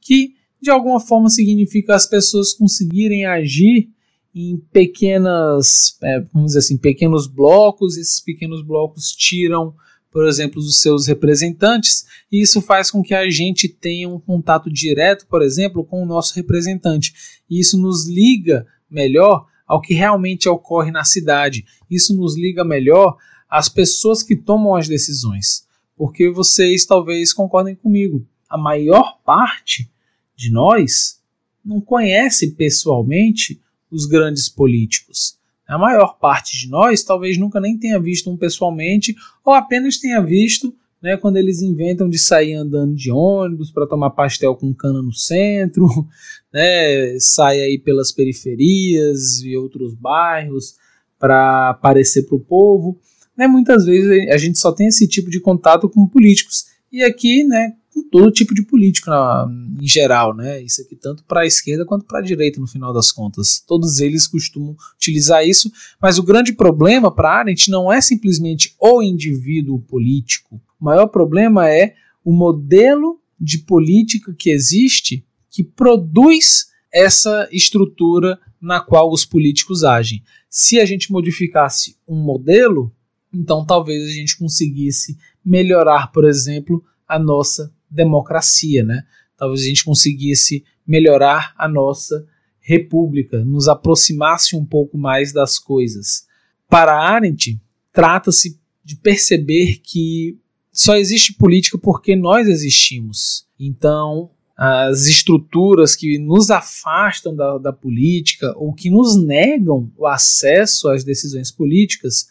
que 0.02 0.36
de 0.62 0.70
alguma 0.70 1.00
forma 1.00 1.30
significa 1.30 1.96
as 1.96 2.08
pessoas 2.08 2.54
conseguirem 2.54 3.26
agir 3.26 3.90
em 4.34 4.58
pequenas, 4.72 5.98
é, 6.02 6.22
vamos 6.34 6.48
dizer 6.48 6.60
assim, 6.60 6.78
pequenos 6.78 7.28
blocos, 7.28 7.98
esses 7.98 8.20
pequenos 8.20 8.64
blocos 8.64 9.12
tiram, 9.12 9.76
por 10.12 10.28
exemplo, 10.28 10.60
os 10.60 10.80
seus 10.80 11.08
representantes, 11.08 12.06
e 12.32 12.42
isso 12.42 12.62
faz 12.62 12.90
com 12.90 13.04
que 13.04 13.14
a 13.14 13.30
gente 13.30 13.68
tenha 13.68 14.08
um 14.10 14.20
contato 14.20 14.72
direto, 14.72 15.28
por 15.28 15.42
exemplo, 15.42 15.84
com 15.84 16.02
o 16.02 16.06
nosso 16.06 16.36
representante. 16.36 17.14
E 17.50 17.60
isso 17.60 17.78
nos 17.80 18.08
liga 18.08 18.66
melhor 18.90 19.46
ao 19.68 19.82
que 19.82 19.94
realmente 19.94 20.48
ocorre 20.48 20.92
na 20.92 21.04
cidade. 21.04 21.66
Isso 21.90 22.16
nos 22.16 22.38
liga 22.38 22.64
melhor 22.64 23.18
às 23.54 23.70
pessoas 23.70 24.24
que 24.24 24.36
tomam 24.36 24.76
as 24.76 24.88
decisões. 24.88 25.68
Porque 25.96 26.28
vocês 26.32 26.88
talvez 26.88 27.32
concordem 27.32 27.76
comigo. 27.76 28.26
A 28.50 28.58
maior 28.58 29.20
parte 29.24 29.88
de 30.36 30.52
nós 30.52 31.22
não 31.64 31.80
conhece 31.80 32.56
pessoalmente 32.56 33.62
os 33.92 34.08
grandes 34.08 34.50
políticos. 34.50 35.38
A 35.68 35.78
maior 35.78 36.18
parte 36.18 36.58
de 36.58 36.68
nós 36.68 37.04
talvez 37.04 37.38
nunca 37.38 37.62
nem 37.62 37.78
tenha 37.78 38.00
visto 38.00 38.28
um 38.28 38.36
pessoalmente 38.36 39.16
ou 39.46 39.54
apenas 39.54 40.00
tenha 40.00 40.20
visto 40.20 40.76
né, 41.00 41.16
quando 41.16 41.38
eles 41.38 41.62
inventam 41.62 42.10
de 42.10 42.18
sair 42.18 42.56
andando 42.56 42.96
de 42.96 43.12
ônibus 43.12 43.70
para 43.70 43.86
tomar 43.86 44.10
pastel 44.12 44.56
com 44.56 44.74
cana 44.74 45.02
no 45.02 45.14
centro, 45.14 45.86
né, 46.52 47.20
sai 47.20 47.62
aí 47.62 47.78
pelas 47.78 48.12
periferias 48.12 49.42
e 49.44 49.56
outros 49.56 49.94
bairros 49.94 50.76
para 51.20 51.70
aparecer 51.70 52.24
para 52.24 52.36
o 52.36 52.40
povo. 52.40 53.00
Né, 53.38 53.48
muitas 53.48 53.86
vezes 53.86 54.30
a 54.30 54.38
gente 54.38 54.60
só 54.60 54.72
tem 54.72 54.88
esse 54.88 55.08
tipo 55.08 55.30
de 55.30 55.40
contato 55.40 55.90
com 55.90 56.08
políticos. 56.08 56.66
E 56.92 57.02
aqui, 57.04 57.44
né, 57.44 57.74
com 57.94 58.04
todo 58.10 58.32
tipo 58.32 58.54
de 58.54 58.64
político 58.64 59.10
na, 59.10 59.48
em 59.80 59.88
geral, 59.88 60.36
né? 60.36 60.62
Isso 60.62 60.82
aqui 60.82 60.96
tanto 60.96 61.24
para 61.24 61.42
a 61.42 61.46
esquerda 61.46 61.86
quanto 61.86 62.06
para 62.06 62.20
a 62.20 62.24
direita 62.24 62.60
no 62.60 62.68
final 62.68 62.92
das 62.92 63.12
contas. 63.12 63.64
Todos 63.68 64.00
eles 64.00 64.28
costumam 64.28 64.76
utilizar 64.96 65.48
isso, 65.48 65.72
mas 66.02 66.18
o 66.18 66.24
grande 66.24 66.54
problema 66.54 67.14
para 67.14 67.40
Arendt 67.40 67.70
não 67.70 67.92
é 67.92 68.02
simplesmente 68.02 68.76
o 68.80 69.02
indivíduo 69.02 69.80
político. 69.80 70.60
O 70.80 70.86
maior 70.86 71.08
problema 71.08 71.70
é 71.70 71.94
o 72.26 72.34
modelo 72.34 73.20
de 73.40 73.60
política 73.60 74.34
que 74.34 74.50
existe 74.50 75.26
que 75.50 75.64
produz 75.64 76.68
essa 76.92 77.48
estrutura 77.52 78.40
na 78.60 78.80
qual 78.80 79.12
os 79.12 79.26
políticos 79.26 79.84
agem. 79.84 80.24
Se 80.50 80.80
a 80.80 80.86
gente 80.86 81.12
modificasse 81.12 81.98
um 82.08 82.16
modelo, 82.16 82.92
então 83.34 83.66
talvez 83.66 84.04
a 84.08 84.12
gente 84.12 84.38
conseguisse 84.38 85.18
melhorar, 85.44 86.12
por 86.12 86.26
exemplo, 86.26 86.84
a 87.08 87.18
nossa 87.18 87.74
democracia, 87.90 88.84
né? 88.84 89.04
Talvez 89.38 89.62
a 89.62 89.66
gente 89.66 89.84
conseguisse 89.84 90.64
melhorar 90.86 91.54
a 91.58 91.68
nossa 91.68 92.26
república, 92.60 93.44
nos 93.44 93.68
aproximasse 93.68 94.56
um 94.56 94.66
pouco 94.66 94.98
mais 94.98 95.34
das 95.34 95.60
coisas. 95.60 96.26
Para 96.70 96.98
Arendt, 96.98 97.60
trata-se 97.92 98.58
de 98.84 98.96
perceber 98.96 99.80
que 99.84 100.38
só 100.72 100.96
existe 100.96 101.34
política 101.34 101.78
porque 101.78 102.16
nós 102.16 102.48
existimos. 102.48 103.46
Então, 103.60 104.32
as 104.56 105.08
estruturas 105.08 105.96
que 105.96 106.18
nos 106.18 106.50
afastam 106.50 107.36
da, 107.36 107.58
da, 107.58 107.74
política 107.74 108.54
ou 108.58 108.74
que 108.74 108.90
nos 108.90 109.22
negam 109.22 109.92
o 109.98 110.08
acesso 110.08 110.90
às 110.90 111.04
decisões 111.04 111.52
políticas 111.52 112.28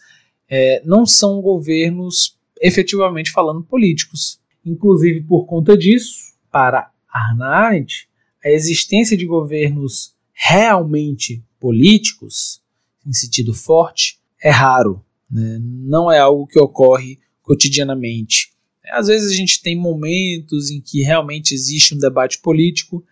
é, 0.49 0.81
não 0.85 1.05
são 1.05 1.41
governos 1.41 2.37
efetivamente 2.61 3.31
falando 3.31 3.63
políticos. 3.63 4.39
Inclusive, 4.65 5.21
por 5.21 5.45
conta 5.45 5.77
disso, 5.77 6.33
para 6.51 6.91
Arendt, 7.11 8.07
a 8.43 8.49
existência 8.49 9.17
de 9.17 9.25
governos 9.25 10.13
realmente 10.33 11.43
políticos, 11.59 12.61
em 13.05 13.13
sentido 13.13 13.53
forte, 13.53 14.19
é 14.41 14.49
raro. 14.49 15.03
Né? 15.29 15.59
Não 15.61 16.11
é 16.11 16.19
algo 16.19 16.47
que 16.47 16.59
ocorre 16.59 17.19
cotidianamente. 17.41 18.51
Às 18.91 19.07
vezes 19.07 19.31
a 19.31 19.35
gente 19.35 19.61
tem 19.61 19.75
momentos 19.75 20.69
em 20.69 20.81
que 20.81 21.01
realmente 21.01 21.53
existe 21.53 21.95
um 21.95 21.97
debate 21.97 22.39
político, 22.39 23.03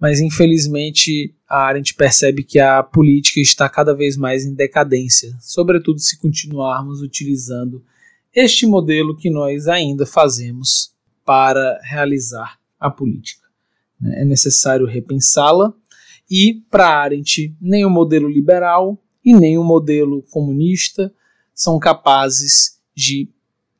mas 0.00 0.20
infelizmente 0.20 1.34
a 1.48 1.66
Arendt 1.66 1.94
percebe 1.94 2.42
que 2.42 2.58
a 2.58 2.82
política 2.82 3.40
está 3.40 3.68
cada 3.68 3.94
vez 3.94 4.16
mais 4.16 4.44
em 4.44 4.54
decadência, 4.54 5.36
sobretudo 5.40 5.98
se 6.00 6.18
continuarmos 6.18 7.00
utilizando 7.00 7.84
este 8.34 8.66
modelo 8.66 9.16
que 9.16 9.30
nós 9.30 9.68
ainda 9.68 10.04
fazemos 10.04 10.92
para 11.24 11.78
realizar 11.82 12.58
a 12.78 12.90
política. 12.90 13.46
Né? 14.00 14.22
É 14.22 14.24
necessário 14.24 14.86
repensá-la 14.86 15.72
e, 16.30 16.62
para 16.70 16.88
Arendt, 16.88 17.54
nem 17.60 17.84
o 17.84 17.90
modelo 17.90 18.28
liberal 18.28 18.98
e 19.24 19.34
nem 19.34 19.56
o 19.56 19.64
modelo 19.64 20.22
comunista 20.30 21.12
são 21.54 21.78
capazes 21.78 22.78
de 22.94 23.28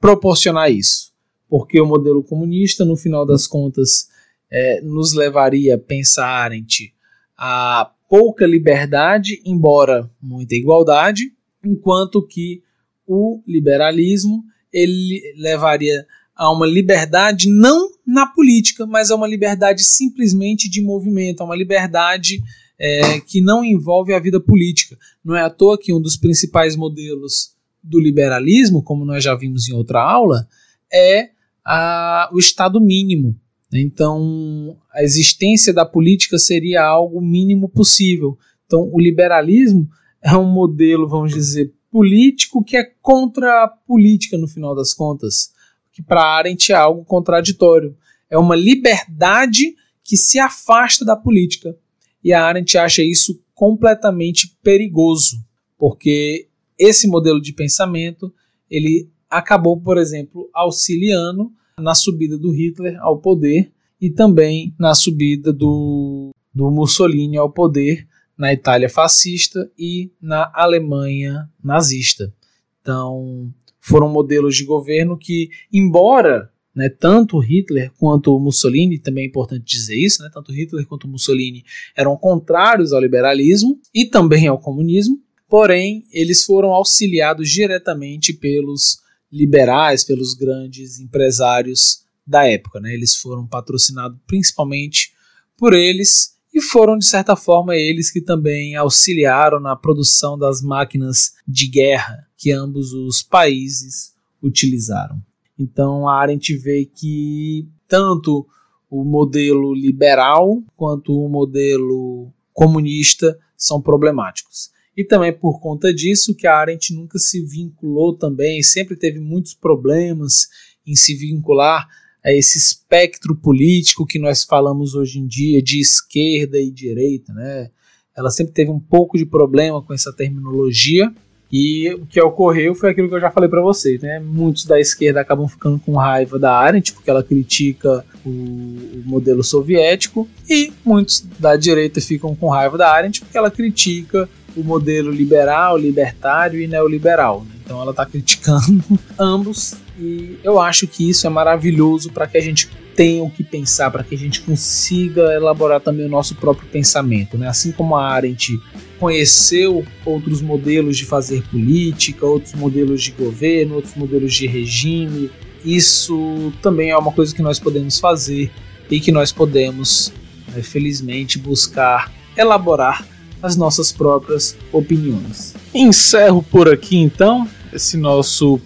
proporcionar 0.00 0.70
isso. 0.70 1.12
Porque 1.48 1.80
o 1.80 1.86
modelo 1.86 2.22
comunista, 2.22 2.84
no 2.84 2.96
final 2.96 3.26
das 3.26 3.46
contas, 3.46 4.08
é, 4.54 4.80
nos 4.82 5.12
levaria, 5.14 5.76
pensa 5.76 6.24
Arendt, 6.24 6.94
a 7.36 7.90
pouca 8.08 8.46
liberdade, 8.46 9.42
embora 9.44 10.08
muita 10.22 10.54
igualdade, 10.54 11.32
enquanto 11.64 12.24
que 12.24 12.62
o 13.04 13.42
liberalismo 13.48 14.44
ele 14.72 15.20
levaria 15.36 16.06
a 16.36 16.52
uma 16.52 16.66
liberdade 16.66 17.50
não 17.50 17.90
na 18.06 18.26
política, 18.26 18.86
mas 18.86 19.10
a 19.10 19.16
uma 19.16 19.26
liberdade 19.26 19.82
simplesmente 19.82 20.70
de 20.70 20.80
movimento, 20.80 21.40
a 21.40 21.44
uma 21.44 21.56
liberdade 21.56 22.40
é, 22.78 23.18
que 23.20 23.40
não 23.40 23.64
envolve 23.64 24.14
a 24.14 24.20
vida 24.20 24.38
política. 24.38 24.96
Não 25.24 25.34
é 25.34 25.42
à 25.42 25.50
toa 25.50 25.76
que 25.76 25.92
um 25.92 26.00
dos 26.00 26.16
principais 26.16 26.76
modelos 26.76 27.54
do 27.82 27.98
liberalismo, 27.98 28.84
como 28.84 29.04
nós 29.04 29.24
já 29.24 29.34
vimos 29.34 29.68
em 29.68 29.72
outra 29.74 30.00
aula, 30.00 30.46
é 30.92 31.30
a, 31.64 32.30
o 32.32 32.38
Estado 32.38 32.80
mínimo. 32.80 33.36
Então, 33.80 34.76
a 34.92 35.02
existência 35.02 35.72
da 35.72 35.84
política 35.84 36.38
seria 36.38 36.84
algo 36.84 37.20
mínimo 37.20 37.68
possível. 37.68 38.38
Então, 38.66 38.88
o 38.92 39.00
liberalismo 39.00 39.88
é 40.22 40.36
um 40.36 40.50
modelo, 40.50 41.08
vamos 41.08 41.32
dizer, 41.32 41.72
político 41.90 42.62
que 42.62 42.76
é 42.76 42.84
contra 43.02 43.64
a 43.64 43.68
política 43.68 44.38
no 44.38 44.48
final 44.48 44.74
das 44.74 44.94
contas, 44.94 45.52
que 45.92 46.02
para 46.02 46.22
Arendt 46.22 46.72
é 46.72 46.74
algo 46.74 47.04
contraditório. 47.04 47.96
É 48.30 48.38
uma 48.38 48.56
liberdade 48.56 49.74
que 50.02 50.16
se 50.16 50.38
afasta 50.38 51.04
da 51.04 51.16
política. 51.16 51.76
E 52.22 52.32
a 52.32 52.44
Arendt 52.44 52.76
acha 52.78 53.02
isso 53.02 53.40
completamente 53.54 54.56
perigoso, 54.62 55.36
porque 55.78 56.48
esse 56.78 57.06
modelo 57.06 57.40
de 57.40 57.52
pensamento 57.52 58.32
ele 58.70 59.08
acabou, 59.30 59.80
por 59.80 59.98
exemplo, 59.98 60.48
auxiliando 60.52 61.52
na 61.78 61.94
subida 61.94 62.38
do 62.38 62.50
Hitler 62.50 62.96
ao 63.00 63.18
poder 63.18 63.72
e 64.00 64.10
também 64.10 64.74
na 64.78 64.94
subida 64.94 65.52
do, 65.52 66.30
do 66.54 66.70
Mussolini 66.70 67.36
ao 67.36 67.50
poder 67.50 68.06
na 68.36 68.52
Itália 68.52 68.88
fascista 68.88 69.70
e 69.78 70.10
na 70.20 70.50
Alemanha 70.54 71.48
nazista. 71.62 72.32
Então, 72.80 73.52
foram 73.80 74.08
modelos 74.08 74.56
de 74.56 74.64
governo 74.64 75.16
que, 75.16 75.50
embora 75.72 76.50
né, 76.74 76.88
tanto 76.88 77.38
Hitler 77.38 77.92
quanto 77.96 78.38
Mussolini, 78.38 78.98
também 78.98 79.24
é 79.24 79.28
importante 79.28 79.64
dizer 79.64 79.96
isso, 79.96 80.22
né, 80.22 80.30
tanto 80.32 80.52
Hitler 80.52 80.86
quanto 80.86 81.06
Mussolini 81.06 81.64
eram 81.96 82.16
contrários 82.16 82.92
ao 82.92 83.00
liberalismo 83.00 83.80
e 83.94 84.04
também 84.04 84.48
ao 84.48 84.58
comunismo, 84.58 85.20
porém 85.48 86.04
eles 86.12 86.44
foram 86.44 86.70
auxiliados 86.70 87.48
diretamente 87.48 88.32
pelos 88.32 89.03
liberais, 89.34 90.04
pelos 90.04 90.32
grandes 90.32 91.00
empresários 91.00 92.04
da 92.24 92.46
época. 92.46 92.78
Né? 92.78 92.94
Eles 92.94 93.16
foram 93.16 93.46
patrocinados 93.46 94.16
principalmente 94.26 95.12
por 95.58 95.74
eles 95.74 96.34
e 96.54 96.60
foram, 96.60 96.96
de 96.96 97.04
certa 97.04 97.34
forma, 97.34 97.74
eles 97.74 98.12
que 98.12 98.20
também 98.20 98.76
auxiliaram 98.76 99.58
na 99.58 99.74
produção 99.74 100.38
das 100.38 100.62
máquinas 100.62 101.32
de 101.46 101.68
guerra 101.68 102.28
que 102.36 102.52
ambos 102.52 102.92
os 102.92 103.22
países 103.22 104.14
utilizaram. 104.40 105.20
Então 105.58 106.08
a 106.08 106.20
Arendt 106.20 106.56
vê 106.58 106.84
que 106.84 107.68
tanto 107.88 108.46
o 108.88 109.04
modelo 109.04 109.74
liberal 109.74 110.62
quanto 110.76 111.12
o 111.12 111.28
modelo 111.28 112.32
comunista 112.52 113.36
são 113.56 113.82
problemáticos. 113.82 114.70
E 114.96 115.04
também 115.04 115.32
por 115.32 115.60
conta 115.60 115.92
disso 115.92 116.34
que 116.34 116.46
a 116.46 116.56
Arendt 116.56 116.94
nunca 116.94 117.18
se 117.18 117.44
vinculou 117.44 118.16
também, 118.16 118.62
sempre 118.62 118.96
teve 118.96 119.18
muitos 119.18 119.54
problemas 119.54 120.48
em 120.86 120.94
se 120.94 121.14
vincular 121.14 121.88
a 122.24 122.32
esse 122.32 122.56
espectro 122.56 123.36
político 123.36 124.06
que 124.06 124.18
nós 124.18 124.44
falamos 124.44 124.94
hoje 124.94 125.18
em 125.18 125.26
dia 125.26 125.62
de 125.62 125.80
esquerda 125.80 126.58
e 126.58 126.70
direita, 126.70 127.32
né? 127.34 127.70
Ela 128.16 128.30
sempre 128.30 128.54
teve 128.54 128.70
um 128.70 128.80
pouco 128.80 129.18
de 129.18 129.26
problema 129.26 129.82
com 129.82 129.92
essa 129.92 130.12
terminologia 130.12 131.12
e 131.52 131.92
o 131.94 132.06
que 132.06 132.20
ocorreu 132.20 132.74
foi 132.74 132.90
aquilo 132.90 133.08
que 133.08 133.14
eu 133.14 133.20
já 133.20 133.30
falei 133.30 133.48
para 133.50 133.60
vocês, 133.60 134.00
né? 134.00 134.18
Muitos 134.18 134.64
da 134.64 134.80
esquerda 134.80 135.20
acabam 135.20 135.46
ficando 135.46 135.78
com 135.78 135.94
raiva 135.94 136.38
da 136.38 136.56
Arendt 136.56 136.94
porque 136.94 137.10
ela 137.10 137.22
critica 137.22 138.04
o, 138.24 138.30
o 138.30 139.02
modelo 139.04 139.44
soviético 139.44 140.28
e 140.48 140.72
muitos 140.84 141.20
da 141.38 141.56
direita 141.56 142.00
ficam 142.00 142.34
com 142.34 142.48
raiva 142.48 142.78
da 142.78 142.90
Arendt 142.90 143.20
porque 143.20 143.36
ela 143.36 143.50
critica 143.50 144.28
o 144.56 144.62
modelo 144.62 145.10
liberal, 145.10 145.76
libertário 145.76 146.60
e 146.60 146.66
neoliberal. 146.66 147.44
Né? 147.48 147.54
Então 147.64 147.80
ela 147.80 147.90
está 147.90 148.04
criticando 148.04 148.82
ambos 149.18 149.74
e 149.98 150.38
eu 150.42 150.60
acho 150.60 150.86
que 150.86 151.08
isso 151.08 151.26
é 151.26 151.30
maravilhoso 151.30 152.10
para 152.10 152.26
que 152.26 152.36
a 152.36 152.40
gente 152.40 152.68
tenha 152.94 153.22
o 153.22 153.30
que 153.30 153.42
pensar, 153.42 153.90
para 153.90 154.04
que 154.04 154.14
a 154.14 154.18
gente 154.18 154.40
consiga 154.42 155.34
elaborar 155.34 155.80
também 155.80 156.06
o 156.06 156.08
nosso 156.08 156.34
próprio 156.36 156.68
pensamento. 156.68 157.36
Né? 157.36 157.48
Assim 157.48 157.72
como 157.72 157.96
a 157.96 158.08
Arendt 158.08 158.60
conheceu 158.98 159.84
outros 160.04 160.40
modelos 160.40 160.96
de 160.96 161.04
fazer 161.04 161.42
política, 161.50 162.24
outros 162.24 162.54
modelos 162.54 163.02
de 163.02 163.10
governo, 163.10 163.76
outros 163.76 163.94
modelos 163.94 164.32
de 164.34 164.46
regime, 164.46 165.30
isso 165.64 166.52
também 166.60 166.90
é 166.90 166.96
uma 166.96 167.12
coisa 167.12 167.34
que 167.34 167.42
nós 167.42 167.58
podemos 167.58 167.98
fazer 167.98 168.50
e 168.90 169.00
que 169.00 169.10
nós 169.10 169.32
podemos, 169.32 170.12
né, 170.54 170.62
felizmente, 170.62 171.38
buscar 171.38 172.12
elaborar 172.36 173.06
as 173.44 173.56
nossas 173.56 173.92
próprias 173.92 174.56
opiniões. 174.72 175.54
Encerro 175.74 176.42
por 176.42 176.68
aqui 176.68 176.96
então 176.96 177.46
esse 177.72 177.96
nosso 177.96 178.58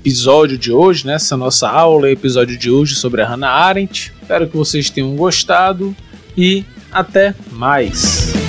episódio 0.00 0.58
de 0.58 0.72
hoje, 0.72 1.06
né? 1.06 1.14
essa 1.14 1.36
nossa 1.36 1.68
aula, 1.68 2.10
episódio 2.10 2.58
de 2.58 2.68
hoje 2.70 2.96
sobre 2.96 3.22
a 3.22 3.28
Hannah 3.28 3.50
Arendt. 3.50 4.12
Espero 4.20 4.48
que 4.48 4.56
vocês 4.56 4.90
tenham 4.90 5.14
gostado 5.14 5.94
e 6.36 6.64
até 6.90 7.34
mais. 7.52 8.43